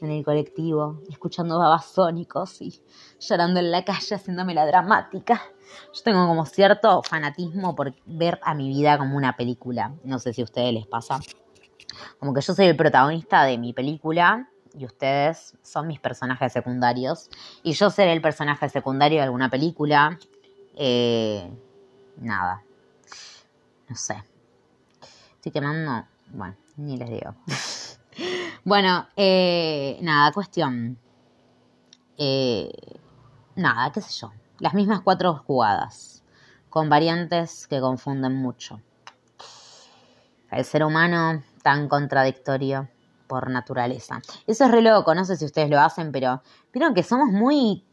en 0.00 0.10
el 0.10 0.24
colectivo, 0.24 1.00
escuchando 1.10 1.58
babasónicos 1.58 2.62
y 2.62 2.80
llorando 3.20 3.60
en 3.60 3.70
la 3.70 3.84
calle 3.84 4.14
haciéndome 4.14 4.54
la 4.54 4.66
dramática. 4.66 5.42
Yo 5.92 6.02
tengo 6.02 6.26
como 6.26 6.46
cierto 6.46 7.02
fanatismo 7.02 7.74
por 7.74 7.94
ver 8.06 8.38
a 8.42 8.54
mi 8.54 8.68
vida 8.68 8.98
como 8.98 9.16
una 9.16 9.36
película. 9.36 9.92
No 10.04 10.18
sé 10.18 10.32
si 10.32 10.40
a 10.40 10.44
ustedes 10.44 10.72
les 10.72 10.86
pasa. 10.86 11.20
Como 12.18 12.32
que 12.32 12.40
yo 12.40 12.54
soy 12.54 12.66
el 12.66 12.76
protagonista 12.76 13.44
de 13.44 13.58
mi 13.58 13.72
película 13.72 14.48
y 14.74 14.84
ustedes 14.86 15.56
son 15.62 15.86
mis 15.86 16.00
personajes 16.00 16.52
secundarios. 16.52 17.28
Y 17.62 17.72
yo 17.72 17.90
seré 17.90 18.12
el 18.12 18.22
personaje 18.22 18.68
secundario 18.68 19.18
de 19.18 19.24
alguna 19.24 19.50
película 19.50 20.18
eh, 20.76 21.50
nada. 22.16 22.62
No 23.88 23.96
sé. 23.96 24.22
Estoy 25.34 25.52
quemando. 25.52 26.06
Bueno, 26.28 26.56
ni 26.76 26.96
les 26.96 27.10
digo. 27.10 27.34
bueno, 28.64 29.08
eh, 29.16 29.98
nada, 30.02 30.32
cuestión. 30.32 30.98
Eh, 32.16 32.72
nada, 33.56 33.92
qué 33.92 34.00
sé 34.00 34.12
yo. 34.20 34.32
Las 34.58 34.74
mismas 34.74 35.00
cuatro 35.02 35.42
jugadas. 35.46 36.22
Con 36.70 36.88
variantes 36.88 37.66
que 37.66 37.80
confunden 37.80 38.34
mucho. 38.34 38.80
El 40.50 40.64
ser 40.64 40.84
humano 40.84 41.42
tan 41.62 41.88
contradictorio 41.88 42.88
por 43.26 43.48
naturaleza. 43.50 44.20
Eso 44.46 44.66
es 44.66 44.70
re 44.70 44.82
loco, 44.82 45.14
no 45.14 45.24
sé 45.24 45.36
si 45.36 45.46
ustedes 45.46 45.70
lo 45.70 45.80
hacen, 45.80 46.12
pero 46.12 46.42
vieron 46.72 46.92
que 46.92 47.02
somos 47.02 47.28
muy 47.28 47.84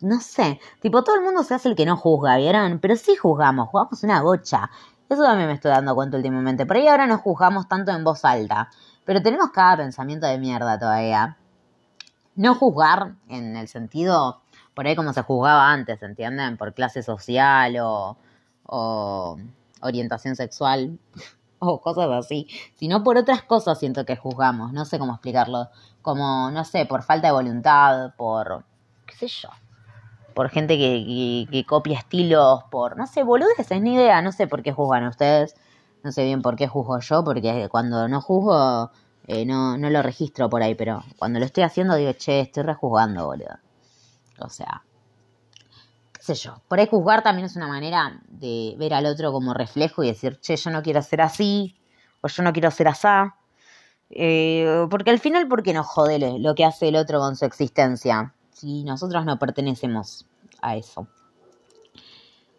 no 0.00 0.20
sé, 0.20 0.60
tipo 0.80 1.02
todo 1.02 1.16
el 1.16 1.22
mundo 1.22 1.42
se 1.42 1.54
hace 1.54 1.68
el 1.68 1.76
que 1.76 1.86
no 1.86 1.96
juzga, 1.96 2.36
¿vieron? 2.36 2.78
Pero 2.78 2.96
sí 2.96 3.16
juzgamos, 3.16 3.68
jugamos 3.68 4.02
una 4.04 4.20
gocha. 4.20 4.70
Eso 5.08 5.22
también 5.22 5.48
me 5.48 5.54
estoy 5.54 5.70
dando 5.72 5.94
cuenta 5.94 6.16
últimamente. 6.16 6.66
Por 6.66 6.76
ahí 6.76 6.86
ahora 6.86 7.06
no 7.06 7.18
juzgamos 7.18 7.68
tanto 7.68 7.92
en 7.92 8.04
voz 8.04 8.24
alta, 8.24 8.70
pero 9.04 9.22
tenemos 9.22 9.50
cada 9.50 9.78
pensamiento 9.78 10.26
de 10.26 10.38
mierda 10.38 10.78
todavía. 10.78 11.36
No 12.36 12.54
juzgar 12.54 13.14
en 13.28 13.56
el 13.56 13.68
sentido, 13.68 14.40
por 14.74 14.86
ahí 14.86 14.94
como 14.94 15.12
se 15.12 15.22
juzgaba 15.22 15.72
antes, 15.72 16.02
¿entienden? 16.02 16.56
Por 16.56 16.74
clase 16.74 17.02
social 17.02 17.76
o, 17.80 18.16
o 18.66 19.36
orientación 19.80 20.36
sexual 20.36 20.98
o 21.58 21.80
cosas 21.80 22.10
así, 22.12 22.48
sino 22.76 23.02
por 23.02 23.16
otras 23.16 23.42
cosas 23.42 23.78
siento 23.78 24.04
que 24.04 24.16
juzgamos, 24.16 24.72
no 24.72 24.84
sé 24.84 24.98
cómo 24.98 25.14
explicarlo, 25.14 25.68
como, 26.02 26.50
no 26.50 26.64
sé, 26.64 26.86
por 26.86 27.02
falta 27.02 27.28
de 27.28 27.32
voluntad, 27.32 28.14
por, 28.16 28.64
qué 29.06 29.16
sé 29.16 29.28
yo, 29.28 29.48
por 30.38 30.50
gente 30.50 30.78
que, 30.78 31.64
copia 31.66 31.98
estilos, 31.98 32.62
por, 32.70 32.96
no 32.96 33.08
sé, 33.08 33.24
boludeces, 33.24 33.82
ni 33.82 33.94
idea, 33.94 34.22
no 34.22 34.30
sé 34.30 34.46
por 34.46 34.62
qué 34.62 34.70
juzgan 34.70 35.04
ustedes, 35.08 35.56
no 36.04 36.12
sé 36.12 36.22
bien 36.22 36.42
por 36.42 36.54
qué 36.54 36.68
juzgo 36.68 37.00
yo, 37.00 37.24
porque 37.24 37.66
cuando 37.68 38.06
no 38.06 38.20
juzgo 38.20 38.92
eh, 39.26 39.44
no, 39.44 39.76
no 39.76 39.90
lo 39.90 40.00
registro 40.00 40.48
por 40.48 40.62
ahí, 40.62 40.76
pero 40.76 41.02
cuando 41.18 41.40
lo 41.40 41.44
estoy 41.44 41.64
haciendo 41.64 41.96
digo, 41.96 42.12
che, 42.12 42.38
estoy 42.38 42.62
rejuzgando, 42.62 43.26
boludo. 43.26 43.58
O 44.38 44.48
sea, 44.48 44.84
qué 46.12 46.22
sé 46.22 46.34
yo. 46.36 46.62
Por 46.68 46.78
ahí 46.78 46.86
juzgar 46.86 47.24
también 47.24 47.46
es 47.46 47.56
una 47.56 47.66
manera 47.66 48.20
de 48.28 48.76
ver 48.78 48.94
al 48.94 49.06
otro 49.06 49.32
como 49.32 49.54
reflejo 49.54 50.04
y 50.04 50.06
decir, 50.06 50.38
che, 50.38 50.54
yo 50.54 50.70
no 50.70 50.84
quiero 50.84 51.02
ser 51.02 51.20
así, 51.20 51.80
o 52.20 52.28
yo 52.28 52.44
no 52.44 52.52
quiero 52.52 52.70
ser 52.70 52.86
asá. 52.86 53.34
Eh, 54.10 54.86
porque 54.88 55.10
al 55.10 55.18
final, 55.18 55.48
¿por 55.48 55.64
qué 55.64 55.74
nos 55.74 55.88
jode 55.88 56.38
lo 56.38 56.54
que 56.54 56.64
hace 56.64 56.86
el 56.86 56.94
otro 56.94 57.18
con 57.18 57.34
su 57.34 57.44
existencia? 57.44 58.34
Si 58.58 58.82
nosotros 58.82 59.24
no 59.24 59.38
pertenecemos 59.38 60.26
a 60.60 60.74
eso. 60.74 61.06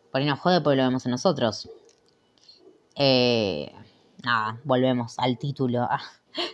Por 0.10 0.22
ahí 0.22 0.26
nos 0.26 0.40
jode 0.40 0.62
porque 0.62 0.78
lo 0.78 0.84
vemos 0.84 1.06
en 1.06 1.12
nosotros. 1.12 1.70
Eh, 2.96 3.70
nada, 4.24 4.62
volvemos 4.64 5.20
al 5.20 5.38
título. 5.38 5.82
Ah, 5.82 6.00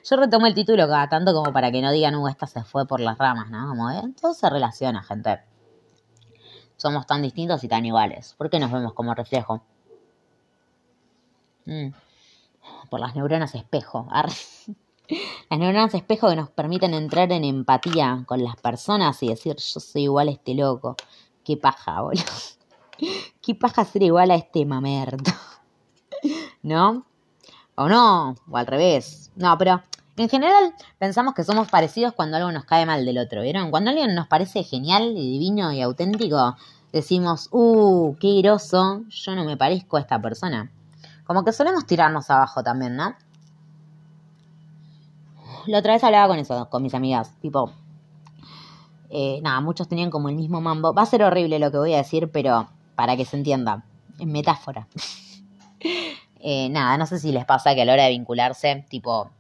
yo 0.04 0.18
retomo 0.18 0.48
el 0.48 0.56
título 0.56 0.88
cada 0.88 1.10
tanto 1.10 1.32
como 1.32 1.54
para 1.54 1.72
que 1.72 1.80
no 1.84 1.92
digan, 1.92 2.16
uh, 2.16 2.28
esta 2.28 2.48
se 2.48 2.64
fue 2.64 2.88
por 2.88 3.00
las 3.00 3.20
ramas, 3.20 3.52
¿no? 3.52 3.70
Como, 3.70 3.92
¿eh? 3.92 4.02
todo 4.20 4.34
se 4.34 4.50
relaciona, 4.50 5.04
gente. 5.04 5.40
Somos 6.76 7.06
tan 7.06 7.22
distintos 7.22 7.64
y 7.64 7.68
tan 7.68 7.86
iguales. 7.86 8.34
¿Por 8.40 8.50
qué 8.50 8.58
nos 8.60 8.72
vemos 8.72 8.94
como 8.94 9.14
reflejo? 9.14 9.64
Mm. 11.66 11.90
Por 12.90 13.00
las 13.00 13.16
neuronas 13.16 13.54
espejo. 13.54 14.08
Las 15.50 15.60
neuronas 15.60 15.94
espejo 15.94 16.30
que 16.30 16.36
nos 16.36 16.50
permiten 16.50 16.94
entrar 16.94 17.32
en 17.32 17.44
empatía 17.44 18.24
con 18.26 18.44
las 18.44 18.56
personas 18.56 19.22
y 19.24 19.30
decir, 19.30 19.56
yo 19.56 19.80
soy 19.80 20.04
igual 20.04 20.30
a 20.30 20.32
este 20.32 20.56
loco. 20.56 20.96
Qué 21.44 21.58
paja, 21.58 22.02
boludo. 22.02 22.24
Qué 23.42 23.56
paja 23.56 23.86
ser 23.86 24.04
igual 24.04 24.32
a 24.32 24.36
este 24.36 24.66
mamerto. 24.66 25.32
¿No? 26.64 27.06
O 27.76 27.90
no, 27.90 28.36
o 28.50 28.58
al 28.58 28.66
revés. 28.66 29.32
No, 29.36 29.58
pero 29.58 29.84
en 30.18 30.30
general 30.30 30.74
pensamos 30.98 31.34
que 31.34 31.44
somos 31.44 31.70
parecidos 31.70 32.14
cuando 32.14 32.38
algo 32.38 32.52
nos 32.52 32.66
cae 32.66 32.86
mal 32.86 33.06
del 33.06 33.18
otro, 33.18 33.42
¿vieron? 33.42 33.70
Cuando 33.70 33.92
alguien 33.92 34.16
nos 34.16 34.28
parece 34.28 34.64
genial 34.64 35.14
y 35.16 35.32
divino 35.32 35.74
y 35.74 35.82
auténtico, 35.82 36.56
decimos, 36.94 37.50
uh, 37.52 38.16
qué 38.20 38.42
groso, 38.42 39.04
yo 39.10 39.36
no 39.36 39.44
me 39.44 39.58
parezco 39.58 39.98
a 39.98 40.00
esta 40.00 40.22
persona. 40.22 40.72
Como 41.26 41.44
que 41.44 41.52
solemos 41.52 41.86
tirarnos 41.86 42.30
abajo 42.30 42.64
también, 42.64 42.96
¿no? 42.96 43.16
La 45.68 45.80
otra 45.80 45.94
vez 45.94 46.04
hablaba 46.04 46.28
con 46.28 46.40
eso, 46.40 46.70
con 46.70 46.84
mis 46.84 46.94
amigas, 46.94 47.32
tipo, 47.42 47.72
eh, 49.10 49.40
nada, 49.42 49.62
muchos 49.62 49.88
tenían 49.88 50.10
como 50.12 50.30
el 50.30 50.36
mismo 50.36 50.62
mambo. 50.62 50.94
Va 50.94 51.04
a 51.04 51.06
ser 51.06 51.24
horrible 51.24 51.60
lo 51.60 51.72
que 51.72 51.78
voy 51.78 51.94
a 51.94 51.98
decir, 51.98 52.30
pero 52.32 52.70
para 52.96 53.16
que 53.18 53.26
se 53.26 53.38
entienda, 53.38 53.84
en 54.20 54.32
metáfora. 54.32 54.88
Eh, 56.48 56.70
nada, 56.70 56.96
no 57.00 57.08
sé 57.08 57.18
si 57.18 57.32
les 57.32 57.44
pasa 57.44 57.74
que 57.74 57.82
a 57.82 57.86
la 57.86 57.94
hora 57.94 58.04
de 58.04 58.12
vincularse, 58.12 58.86
tipo, 58.88 59.32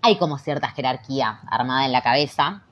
hay 0.00 0.16
como 0.16 0.38
cierta 0.38 0.68
jerarquía 0.68 1.40
armada 1.50 1.86
en 1.86 1.90
la 1.90 2.02
cabeza, 2.02 2.62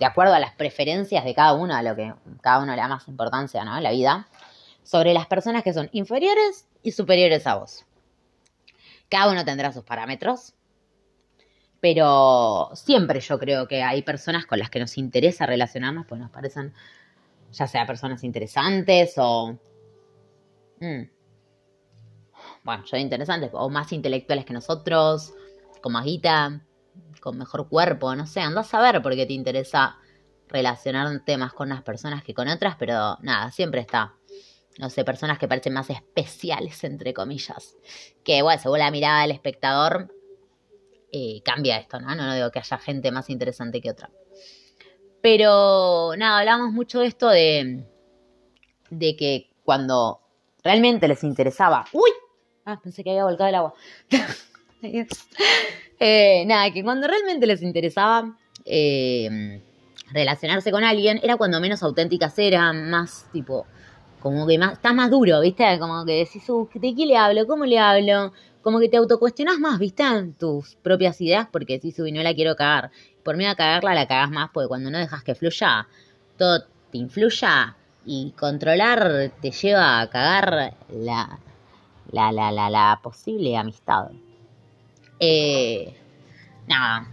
de 0.00 0.04
acuerdo 0.04 0.34
a 0.34 0.40
las 0.40 0.54
preferencias 0.54 1.24
de 1.24 1.36
cada 1.36 1.52
uno, 1.52 1.76
a 1.76 1.82
lo 1.82 1.94
que 1.94 2.12
cada 2.40 2.58
uno 2.58 2.74
le 2.74 2.80
da 2.80 2.88
más 2.88 3.06
importancia, 3.06 3.64
¿no? 3.64 3.78
La 3.80 3.92
vida, 3.92 4.26
sobre 4.82 5.14
las 5.14 5.26
personas 5.26 5.62
que 5.62 5.72
son 5.72 5.88
inferiores 5.92 6.66
y 6.82 6.90
superiores 6.90 7.46
a 7.46 7.54
vos. 7.54 7.84
Cada 9.08 9.30
uno 9.30 9.44
tendrá 9.44 9.72
sus 9.72 9.84
parámetros, 9.84 10.54
pero 11.80 12.70
siempre 12.74 13.20
yo 13.20 13.38
creo 13.38 13.68
que 13.68 13.82
hay 13.82 14.02
personas 14.02 14.46
con 14.46 14.58
las 14.58 14.70
que 14.70 14.80
nos 14.80 14.98
interesa 14.98 15.46
relacionarnos, 15.46 16.06
pues 16.06 16.20
nos 16.20 16.30
parecen 16.30 16.72
ya 17.52 17.66
sea 17.66 17.86
personas 17.86 18.24
interesantes 18.24 19.14
o... 19.16 19.58
Mm, 20.80 21.02
bueno, 22.62 22.84
yo 22.84 22.96
interesantes, 22.96 23.50
o 23.52 23.68
más 23.68 23.92
intelectuales 23.92 24.44
que 24.44 24.52
nosotros, 24.52 25.32
con 25.80 25.92
más 25.92 26.06
con 27.20 27.38
mejor 27.38 27.68
cuerpo, 27.68 28.14
no 28.14 28.26
sé, 28.26 28.40
andás 28.40 28.72
a 28.74 28.80
ver 28.80 29.02
por 29.02 29.14
qué 29.14 29.26
te 29.26 29.32
interesa 29.32 29.96
relacionar 30.48 31.24
temas 31.24 31.52
con 31.52 31.70
unas 31.70 31.82
personas 31.82 32.22
que 32.22 32.34
con 32.34 32.48
otras, 32.48 32.76
pero 32.78 33.18
nada, 33.22 33.50
siempre 33.50 33.80
está. 33.80 34.14
No 34.78 34.90
sé, 34.90 35.04
personas 35.04 35.38
que 35.38 35.48
parecen 35.48 35.72
más 35.72 35.90
especiales, 35.90 36.84
entre 36.84 37.12
comillas. 37.12 37.76
Que, 38.22 38.42
bueno, 38.42 38.62
según 38.62 38.78
la 38.78 38.90
mirada 38.90 39.22
del 39.22 39.32
espectador, 39.32 40.14
eh, 41.12 41.40
cambia 41.44 41.78
esto, 41.78 42.00
¿no? 42.00 42.14
¿no? 42.14 42.34
digo 42.34 42.50
que 42.50 42.58
haya 42.58 42.78
gente 42.78 43.10
más 43.10 43.30
interesante 43.30 43.80
que 43.80 43.90
otra. 43.90 44.10
Pero, 45.20 46.12
nada, 46.16 46.40
hablamos 46.40 46.72
mucho 46.72 47.00
de 47.00 47.06
esto 47.06 47.28
de, 47.28 47.84
de 48.90 49.16
que 49.16 49.50
cuando 49.64 50.20
realmente 50.62 51.08
les 51.08 51.24
interesaba, 51.24 51.84
¡uy! 51.92 52.10
Ah, 52.64 52.78
pensé 52.82 53.02
que 53.02 53.10
había 53.10 53.24
volcado 53.24 53.48
el 53.48 53.54
agua. 53.54 53.74
Eh, 56.00 56.44
nada, 56.46 56.72
que 56.72 56.84
cuando 56.84 57.08
realmente 57.08 57.44
les 57.44 57.60
interesaba 57.60 58.36
eh, 58.64 59.60
relacionarse 60.12 60.70
con 60.70 60.84
alguien, 60.84 61.18
era 61.24 61.36
cuando 61.36 61.60
menos 61.60 61.82
auténticas 61.82 62.38
eran, 62.38 62.88
más 62.88 63.26
tipo, 63.32 63.66
como 64.20 64.46
que 64.46 64.58
más, 64.58 64.74
estás 64.74 64.94
más 64.94 65.10
duro, 65.10 65.40
¿viste? 65.40 65.64
Como 65.78 66.04
que 66.04 66.12
decís, 66.12 66.48
uh, 66.48 66.68
¿de 66.72 66.94
qué 66.94 67.06
le 67.06 67.16
hablo? 67.16 67.46
¿Cómo 67.48 67.64
le 67.64 67.78
hablo? 67.78 68.32
Como 68.68 68.80
que 68.80 68.90
te 68.90 68.98
autocuestionas 68.98 69.58
más, 69.58 69.78
¿viste? 69.78 70.04
tus 70.38 70.74
propias 70.82 71.18
ideas 71.22 71.48
porque 71.50 71.78
decís, 71.78 71.98
uy, 72.00 72.12
no 72.12 72.22
la 72.22 72.34
quiero 72.34 72.54
cagar. 72.54 72.90
Por 73.22 73.38
miedo 73.38 73.50
a 73.50 73.54
cagarla, 73.54 73.94
la 73.94 74.06
cagas 74.06 74.30
más, 74.30 74.50
porque 74.52 74.68
cuando 74.68 74.90
no 74.90 74.98
dejas 74.98 75.24
que 75.24 75.34
fluya, 75.34 75.88
todo 76.36 76.64
te 76.92 76.98
influya 76.98 77.76
y 78.04 78.32
controlar 78.32 79.32
te 79.40 79.52
lleva 79.52 80.02
a 80.02 80.10
cagar 80.10 80.74
la, 80.90 81.38
la, 82.12 82.30
la, 82.30 82.52
la, 82.52 82.68
la 82.68 83.00
posible 83.02 83.56
amistad. 83.56 84.10
Eh, 85.18 85.96
nada, 86.66 87.08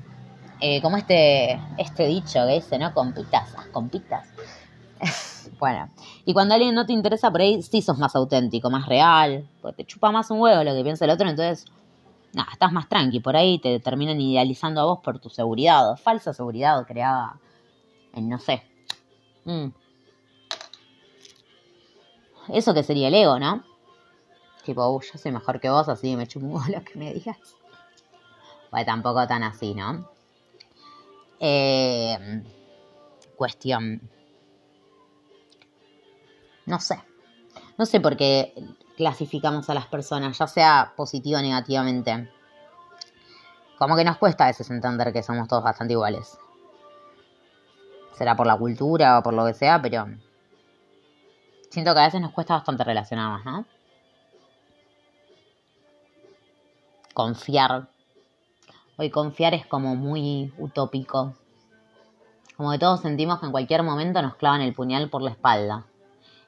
eh, 0.59 0.81
como 0.81 0.97
este, 0.97 1.57
este 1.77 2.05
dicho 2.05 2.45
que 2.45 2.55
dice, 2.55 2.77
¿no? 2.77 2.93
Compitas, 2.93 3.55
compitas. 3.71 4.27
bueno, 5.59 5.89
y 6.25 6.33
cuando 6.33 6.53
alguien 6.53 6.75
no 6.75 6.85
te 6.85 6.93
interesa 6.93 7.31
por 7.31 7.41
ahí, 7.41 7.61
sí 7.61 7.81
sos 7.81 7.97
más 7.97 8.15
auténtico, 8.15 8.69
más 8.69 8.87
real, 8.87 9.47
porque 9.61 9.83
te 9.83 9.85
chupa 9.85 10.11
más 10.11 10.31
un 10.31 10.39
huevo 10.39 10.63
lo 10.63 10.73
que 10.73 10.83
piensa 10.83 11.05
el 11.05 11.11
otro, 11.11 11.29
entonces, 11.29 11.65
nada, 12.33 12.49
estás 12.51 12.71
más 12.71 12.87
tranqui, 12.89 13.19
por 13.19 13.35
ahí 13.35 13.59
te 13.59 13.79
terminan 13.79 14.19
idealizando 14.19 14.81
a 14.81 14.85
vos 14.85 14.99
por 15.03 15.19
tu 15.19 15.29
seguridad, 15.29 15.97
falsa 15.97 16.33
seguridad 16.33 16.85
creada 16.85 17.39
en, 18.13 18.29
no 18.29 18.39
sé. 18.39 18.63
Mm. 19.45 19.67
Eso 22.49 22.73
que 22.73 22.83
sería 22.83 23.07
el 23.07 23.15
ego, 23.15 23.39
¿no? 23.39 23.63
Tipo, 24.63 24.87
uh, 24.87 25.01
yo 25.01 25.17
soy 25.19 25.31
mejor 25.31 25.59
que 25.59 25.69
vos, 25.69 25.89
así 25.89 26.15
me 26.15 26.27
chupo 26.27 26.61
lo 26.69 26.83
que 26.83 26.97
me 26.97 27.13
digas. 27.13 27.37
Pues 28.69 28.85
tampoco 28.85 29.27
tan 29.27 29.43
así, 29.43 29.73
¿no? 29.73 30.09
Eh, 31.39 32.43
cuestión. 33.35 34.01
No 36.65 36.79
sé. 36.79 37.01
No 37.77 37.85
sé 37.85 37.99
por 37.99 38.17
qué 38.17 38.53
clasificamos 38.97 39.69
a 39.69 39.73
las 39.73 39.87
personas, 39.87 40.37
ya 40.37 40.47
sea 40.47 40.93
positivo 40.95 41.39
o 41.39 41.41
negativamente. 41.41 42.31
Como 43.77 43.95
que 43.95 44.05
nos 44.05 44.17
cuesta 44.17 44.45
a 44.45 44.47
veces 44.47 44.69
entender 44.69 45.11
que 45.11 45.23
somos 45.23 45.47
todos 45.47 45.63
bastante 45.63 45.93
iguales. 45.93 46.37
Será 48.17 48.35
por 48.35 48.47
la 48.47 48.57
cultura 48.57 49.19
o 49.19 49.23
por 49.23 49.33
lo 49.33 49.45
que 49.45 49.53
sea, 49.53 49.81
pero 49.81 50.07
siento 51.69 51.93
que 51.93 51.99
a 51.99 52.05
veces 52.05 52.21
nos 52.21 52.31
cuesta 52.31 52.53
bastante 52.53 52.85
relacionarnos, 52.85 53.45
¿no? 53.45 53.65
confiar. 57.15 57.87
Hoy 58.97 59.09
confiar 59.09 59.55
es 59.55 59.65
como 59.65 59.95
muy 59.95 60.53
utópico. 60.59 61.33
Como 62.55 62.71
que 62.71 62.77
todos 62.77 63.01
sentimos 63.01 63.39
que 63.39 63.47
en 63.47 63.51
cualquier 63.51 63.81
momento 63.83 64.21
nos 64.21 64.35
clavan 64.35 64.61
el 64.61 64.75
puñal 64.75 65.09
por 65.09 65.21
la 65.21 65.31
espalda. 65.31 65.85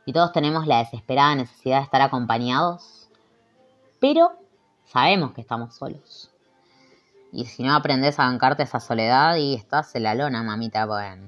Y 0.08 0.14
todos 0.14 0.32
tenemos 0.32 0.66
la 0.68 0.78
desesperada 0.78 1.36
necesidad 1.36 1.80
de 1.80 1.84
estar 1.84 2.02
acompañados. 2.02 3.10
Pero 4.00 4.32
sabemos 4.86 5.34
que 5.34 5.42
estamos 5.42 5.76
solos. 5.76 6.32
Y 7.34 7.44
si 7.44 7.62
no 7.62 7.76
aprendes 7.76 8.18
a 8.18 8.24
bancarte 8.24 8.64
esa 8.64 8.80
soledad 8.80 9.36
y 9.36 9.54
estás 9.54 9.94
en 9.96 10.04
la 10.04 10.16
lona, 10.16 10.44
mamita, 10.44 10.88
pues... 10.88 11.20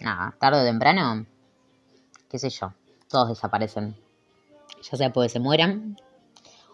Nada, 0.00 0.34
tarde 0.40 0.60
o 0.60 0.64
temprano, 0.64 1.24
qué 2.28 2.40
sé 2.40 2.50
yo, 2.50 2.72
todos 3.08 3.28
desaparecen. 3.28 3.96
Ya 4.82 4.98
sea 4.98 5.12
porque 5.12 5.28
se 5.28 5.38
mueran 5.38 5.96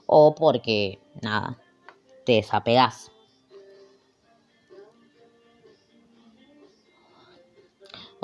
o 0.07 0.35
porque, 0.35 0.99
nada, 1.21 1.59
te 2.25 2.33
desapegas. 2.33 3.12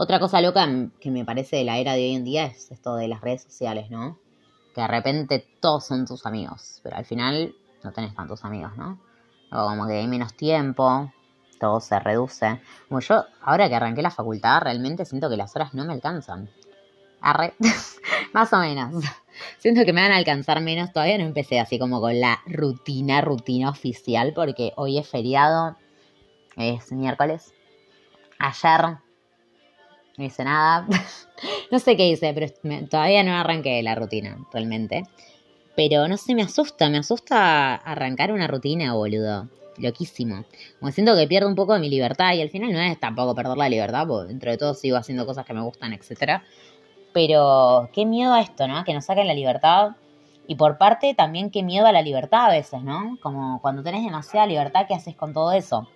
Otra 0.00 0.20
cosa 0.20 0.40
loca 0.40 0.64
que 1.00 1.10
me 1.10 1.24
parece 1.24 1.56
de 1.56 1.64
la 1.64 1.78
era 1.78 1.94
de 1.94 2.04
hoy 2.04 2.14
en 2.14 2.22
día 2.22 2.44
es 2.44 2.70
esto 2.70 2.94
de 2.94 3.08
las 3.08 3.20
redes 3.20 3.42
sociales, 3.42 3.90
¿no? 3.90 4.16
Que 4.72 4.82
de 4.82 4.86
repente 4.86 5.44
todos 5.58 5.86
son 5.86 6.06
tus 6.06 6.24
amigos, 6.24 6.78
pero 6.84 6.94
al 6.94 7.04
final 7.04 7.56
no 7.82 7.90
tenés 7.90 8.14
tantos 8.14 8.44
amigos, 8.44 8.76
¿no? 8.76 9.00
O 9.50 9.68
como 9.68 9.88
que 9.88 9.94
hay 9.94 10.06
menos 10.06 10.34
tiempo, 10.34 11.12
todo 11.58 11.80
se 11.80 11.98
reduce. 11.98 12.60
Como 12.86 13.00
yo, 13.00 13.24
ahora 13.42 13.68
que 13.68 13.74
arranqué 13.74 14.00
la 14.00 14.12
facultad, 14.12 14.60
realmente 14.62 15.04
siento 15.04 15.28
que 15.28 15.36
las 15.36 15.56
horas 15.56 15.74
no 15.74 15.84
me 15.84 15.94
alcanzan. 15.94 16.48
Arre. 17.20 17.54
Más 18.32 18.52
o 18.52 18.58
menos. 18.58 19.02
Siento 19.58 19.84
que 19.84 19.92
me 19.92 20.02
van 20.02 20.12
a 20.12 20.16
alcanzar 20.18 20.60
menos. 20.60 20.92
Todavía 20.92 21.18
no 21.18 21.24
empecé 21.24 21.58
así 21.58 21.76
como 21.76 22.00
con 22.00 22.20
la 22.20 22.38
rutina, 22.46 23.20
rutina 23.20 23.68
oficial, 23.68 24.32
porque 24.32 24.72
hoy 24.76 24.96
es 24.96 25.08
feriado. 25.08 25.76
Es 26.56 26.92
miércoles. 26.92 27.52
Ayer 28.38 28.98
no 30.18 30.24
hice 30.24 30.44
nada. 30.44 30.86
no 31.70 31.78
sé 31.78 31.96
qué 31.96 32.08
hice, 32.08 32.34
pero 32.34 32.52
todavía 32.88 33.22
no 33.22 33.34
arranqué 33.34 33.82
la 33.82 33.94
rutina, 33.94 34.36
realmente. 34.52 35.04
Pero 35.76 36.08
no 36.08 36.16
sé, 36.16 36.34
me 36.34 36.42
asusta, 36.42 36.90
me 36.90 36.98
asusta 36.98 37.76
arrancar 37.76 38.32
una 38.32 38.48
rutina, 38.48 38.94
boludo. 38.94 39.48
Loquísimo. 39.76 40.44
Como 40.80 40.90
siento 40.90 41.16
que 41.16 41.28
pierdo 41.28 41.48
un 41.48 41.54
poco 41.54 41.72
de 41.72 41.78
mi 41.78 41.88
libertad 41.88 42.34
y 42.34 42.42
al 42.42 42.50
final 42.50 42.72
no 42.72 42.80
es 42.80 42.98
tampoco 42.98 43.32
perder 43.36 43.56
la 43.56 43.68
libertad, 43.68 44.08
porque 44.08 44.28
dentro 44.28 44.50
de 44.50 44.58
todo 44.58 44.74
sigo 44.74 44.96
haciendo 44.96 45.24
cosas 45.24 45.46
que 45.46 45.54
me 45.54 45.62
gustan, 45.62 45.92
etc. 45.92 46.42
Pero 47.12 47.88
qué 47.92 48.04
miedo 48.04 48.34
a 48.34 48.40
esto, 48.40 48.66
¿no? 48.66 48.82
Que 48.82 48.92
nos 48.92 49.04
saquen 49.04 49.28
la 49.28 49.34
libertad. 49.34 49.90
Y 50.48 50.56
por 50.56 50.78
parte 50.78 51.14
también 51.14 51.50
qué 51.50 51.62
miedo 51.62 51.86
a 51.86 51.92
la 51.92 52.02
libertad 52.02 52.46
a 52.46 52.50
veces, 52.50 52.82
¿no? 52.82 53.16
Como 53.22 53.60
cuando 53.62 53.84
tenés 53.84 54.02
demasiada 54.02 54.48
libertad, 54.48 54.86
¿qué 54.88 54.94
haces 54.94 55.14
con 55.14 55.32
todo 55.32 55.52
eso? 55.52 55.86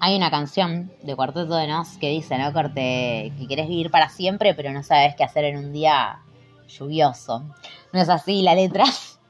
Hay 0.00 0.16
una 0.16 0.30
canción 0.30 0.92
de 1.02 1.16
Cuarteto 1.16 1.56
de 1.56 1.66
Nos 1.66 1.96
que 1.98 2.10
dice, 2.10 2.38
¿no? 2.38 2.52
Corte, 2.52 3.32
que 3.36 3.46
querés 3.48 3.68
vivir 3.68 3.90
para 3.90 4.08
siempre, 4.08 4.54
pero 4.54 4.72
no 4.72 4.82
sabes 4.84 5.16
qué 5.16 5.24
hacer 5.24 5.44
en 5.44 5.58
un 5.58 5.72
día 5.72 6.20
lluvioso. 6.68 7.44
No 7.92 8.00
es 8.00 8.08
así 8.08 8.42
la 8.42 8.54
letra, 8.54 8.84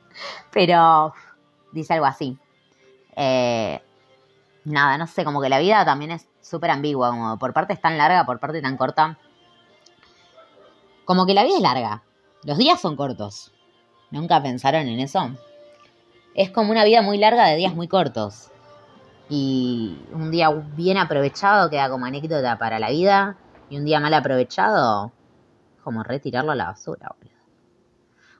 pero 0.53 1.15
dice 1.73 1.95
algo 1.95 2.05
así. 2.07 2.37
Eh, 3.17 3.81
nada, 4.65 4.99
no 4.99 5.07
sé, 5.07 5.25
como 5.25 5.41
que 5.41 5.49
la 5.49 5.59
vida 5.59 5.85
también 5.87 6.11
es 6.11 6.29
súper 6.43 6.71
ambigua, 6.71 7.11
como 7.11 7.39
por 7.39 7.55
parte 7.55 7.73
es 7.73 7.81
tan 7.81 7.97
larga, 7.97 8.27
por 8.27 8.39
parte 8.39 8.61
tan 8.61 8.77
corta. 8.77 9.19
Como 11.07 11.25
que 11.25 11.33
la 11.33 11.45
vida 11.45 11.57
es 11.57 11.63
larga, 11.63 12.03
los 12.45 12.59
días 12.59 12.79
son 12.79 12.95
cortos. 12.95 13.53
¿Nunca 14.11 14.43
pensaron 14.43 14.87
en 14.87 15.01
eso? 15.01 15.31
Es 16.35 16.51
como 16.51 16.71
una 16.73 16.85
vida 16.85 17.01
muy 17.01 17.17
larga 17.17 17.47
de 17.47 17.57
días 17.57 17.75
muy 17.75 17.89
cortos. 17.89 18.51
Y 19.29 19.99
un 20.13 20.31
día 20.31 20.51
bien 20.51 20.97
aprovechado 20.97 21.69
queda 21.69 21.91
como 21.91 22.07
anécdota 22.07 22.59
para 22.59 22.79
la 22.79 22.91
vida. 22.91 23.37
Y 23.69 23.77
un 23.77 23.85
día 23.85 24.01
mal 24.01 24.15
aprovechado 24.15 25.13
como 25.85 26.03
retirarlo 26.03 26.53
a 26.53 26.55
la 26.55 26.67
basura, 26.67 27.15
boludo. 27.19 27.39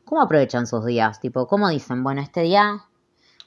¿Cómo 0.05 0.23
aprovechan 0.23 0.67
sus 0.67 0.87
días? 0.87 1.21
Tipo, 1.21 1.47
¿cómo 1.47 1.69
dicen? 1.69 2.03
Bueno, 2.03 2.23
este 2.23 2.41
día 2.41 2.85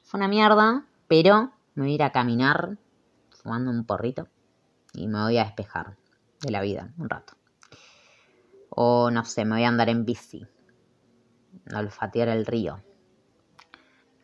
fue 0.04 0.19
una 0.19 0.27
mierda, 0.27 0.86
pero 1.08 1.51
me 1.73 1.84
voy 1.84 1.91
a 1.93 1.95
ir 1.95 2.04
a 2.04 2.12
caminar 2.12 2.77
fumando 3.32 3.71
un 3.71 3.84
porrito 3.86 4.27
y 4.93 5.08
me 5.08 5.23
voy 5.23 5.38
a 5.38 5.45
despejar 5.45 5.97
de 6.41 6.51
la 6.51 6.62
vida 6.62 6.93
un 6.97 7.10
rato. 7.10 7.34
O 8.69 9.10
no 9.10 9.25
sé, 9.25 9.45
me 9.45 9.56
voy 9.56 9.63
a 9.63 9.69
andar 9.69 9.89
en 9.89 10.06
bici, 10.06 10.45
a 11.73 11.80
olfatear 11.80 12.30
el 12.30 12.45
río. 12.45 12.82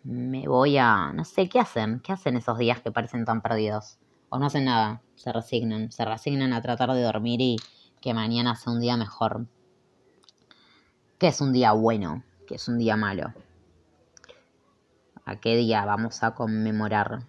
Me 0.08 0.48
voy 0.48 0.78
a... 0.78 1.12
no 1.12 1.26
sé, 1.26 1.50
¿qué 1.50 1.60
hacen? 1.60 2.00
¿Qué 2.00 2.14
hacen 2.14 2.38
esos 2.38 2.58
días 2.58 2.80
que 2.80 2.94
parecen 2.94 3.26
tan 3.26 3.42
perdidos? 3.42 3.98
O 4.30 4.40
no 4.40 4.46
hacen 4.46 4.64
nada, 4.64 5.02
se 5.16 5.34
resignan, 5.34 5.92
se 5.92 6.06
resignan 6.06 6.54
a 6.54 6.62
tratar 6.62 6.94
de 6.94 7.02
dormir 7.02 7.42
y 7.42 7.58
que 8.00 8.14
mañana 8.14 8.56
sea 8.56 8.72
un 8.72 8.80
día 8.80 8.96
mejor 8.96 9.48
¿Qué 11.18 11.28
es 11.28 11.42
un 11.42 11.52
día 11.52 11.74
bueno? 11.74 12.24
¿Qué 12.48 12.56
es 12.56 12.70
un 12.70 12.78
día 12.78 12.96
malo? 12.96 13.34
¿A 15.26 15.36
qué 15.42 15.58
día 15.58 15.84
vamos 15.84 16.24
a 16.24 16.36
conmemorar? 16.36 17.24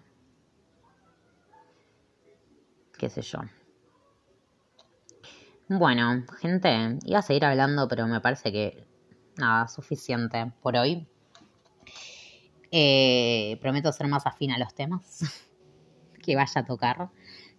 ¿Qué 2.97 3.09
sé 3.09 3.21
yo? 3.23 3.39
Bueno, 5.67 6.23
gente, 6.39 6.97
iba 7.03 7.19
a 7.19 7.23
seguir 7.23 7.43
hablando, 7.43 7.89
pero 7.89 8.07
me 8.07 8.21
parece 8.21 8.53
que 8.53 8.87
nada, 9.35 9.67
suficiente 9.67 10.53
por 10.61 10.77
hoy. 10.77 11.09
Eh, 12.71 13.57
prometo 13.61 13.91
ser 13.91 14.07
más 14.07 14.27
afín 14.27 14.51
a 14.51 14.59
los 14.59 14.75
temas 14.75 15.23
que 16.23 16.35
vaya 16.35 16.61
a 16.61 16.65
tocar. 16.65 17.09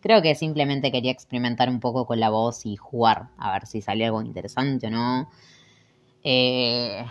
Creo 0.00 0.22
que 0.22 0.34
simplemente 0.34 0.92
quería 0.92 1.10
experimentar 1.10 1.68
un 1.68 1.80
poco 1.80 2.06
con 2.06 2.20
la 2.20 2.30
voz 2.30 2.64
y 2.64 2.76
jugar, 2.76 3.28
a 3.36 3.52
ver 3.52 3.66
si 3.66 3.82
salió 3.82 4.06
algo 4.06 4.22
interesante 4.22 4.86
o 4.86 4.90
no. 4.90 5.30
Eh, 6.22 7.04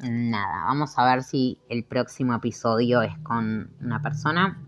nada, 0.00 0.64
vamos 0.66 0.96
a 0.96 1.04
ver 1.04 1.22
si 1.22 1.58
el 1.68 1.84
próximo 1.84 2.34
episodio 2.34 3.02
es 3.02 3.16
con 3.18 3.74
una 3.80 4.00
persona. 4.00 4.62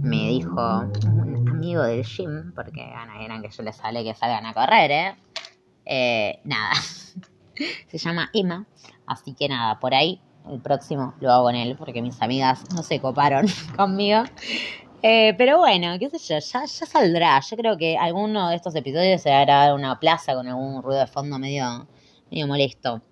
Me 0.00 0.28
dijo 0.28 0.80
un 0.80 1.48
amigo 1.48 1.82
del 1.84 2.04
gym, 2.04 2.52
porque 2.54 2.84
van 2.92 3.30
a 3.30 3.40
que 3.40 3.50
yo 3.50 3.62
les 3.62 3.76
sale 3.76 4.04
que 4.04 4.14
salgan 4.14 4.44
a 4.46 4.52
correr, 4.52 4.90
¿eh? 4.90 5.16
¿eh? 5.86 6.40
nada, 6.44 6.72
se 7.86 7.98
llama 7.98 8.28
Emma, 8.34 8.66
así 9.06 9.32
que 9.34 9.48
nada, 9.48 9.78
por 9.78 9.94
ahí 9.94 10.20
el 10.50 10.60
próximo 10.60 11.14
lo 11.20 11.32
hago 11.32 11.44
con 11.44 11.54
él, 11.54 11.76
porque 11.76 12.02
mis 12.02 12.20
amigas 12.20 12.64
no 12.74 12.82
se 12.82 13.00
coparon 13.00 13.46
conmigo. 13.76 14.22
Eh, 15.02 15.34
pero 15.36 15.58
bueno, 15.58 15.98
qué 15.98 16.08
sé 16.10 16.18
yo, 16.18 16.38
ya, 16.38 16.64
ya 16.64 16.86
saldrá. 16.86 17.40
Yo 17.40 17.56
creo 17.56 17.76
que 17.76 17.98
alguno 17.98 18.48
de 18.48 18.56
estos 18.56 18.74
episodios 18.76 19.20
se 19.20 19.32
hará 19.32 19.74
una 19.74 19.98
plaza 19.98 20.34
con 20.34 20.46
algún 20.46 20.82
ruido 20.82 21.00
de 21.00 21.06
fondo 21.06 21.38
medio 21.38 21.86
medio 22.32 22.46
molesto. 22.46 23.02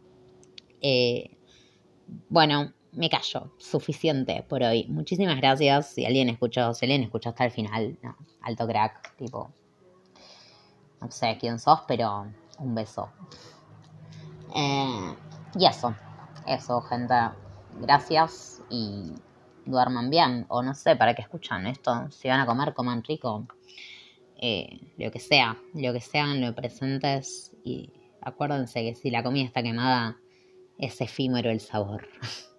Eh, 0.80 1.36
bueno, 2.28 2.72
me 2.92 3.08
callo. 3.10 3.52
Suficiente 3.58 4.44
por 4.48 4.62
hoy. 4.62 4.86
Muchísimas 4.88 5.36
gracias. 5.36 5.90
Si 5.90 6.04
alguien 6.06 6.28
escuchó, 6.30 6.72
si 6.74 6.86
alguien 6.86 7.02
escuchó 7.02 7.28
hasta 7.28 7.44
el 7.44 7.50
final, 7.50 7.98
alto 8.42 8.66
crack, 8.66 9.16
tipo. 9.16 9.52
No 11.00 11.10
sé 11.10 11.36
quién 11.38 11.58
sos, 11.58 11.80
pero 11.86 12.26
un 12.58 12.74
beso. 12.74 13.10
Eh, 14.54 15.14
y 15.58 15.66
eso. 15.66 15.94
Eso, 16.46 16.80
gente. 16.82 17.14
Gracias 17.80 18.62
y 18.68 19.12
duerman 19.64 20.10
bien. 20.10 20.46
O 20.48 20.62
no 20.62 20.74
sé, 20.74 20.96
¿para 20.96 21.14
qué 21.14 21.22
escuchan 21.22 21.66
esto? 21.66 22.10
Si 22.10 22.28
van 22.28 22.40
a 22.40 22.46
comer, 22.46 22.74
coman 22.74 23.02
rico. 23.04 23.46
Eh, 24.36 24.80
lo 24.96 25.10
que 25.10 25.20
sea, 25.20 25.56
lo 25.74 25.92
que 25.92 26.00
sean, 26.00 26.40
lo 26.40 26.54
presentes 26.54 27.52
y 27.62 27.92
Acuérdense 28.22 28.82
que 28.82 28.94
si 28.94 29.10
la 29.10 29.22
comida 29.22 29.46
está 29.46 29.62
quemada, 29.62 30.18
es 30.78 31.00
efímero 31.00 31.50
el 31.50 31.60
sabor. 31.60 32.06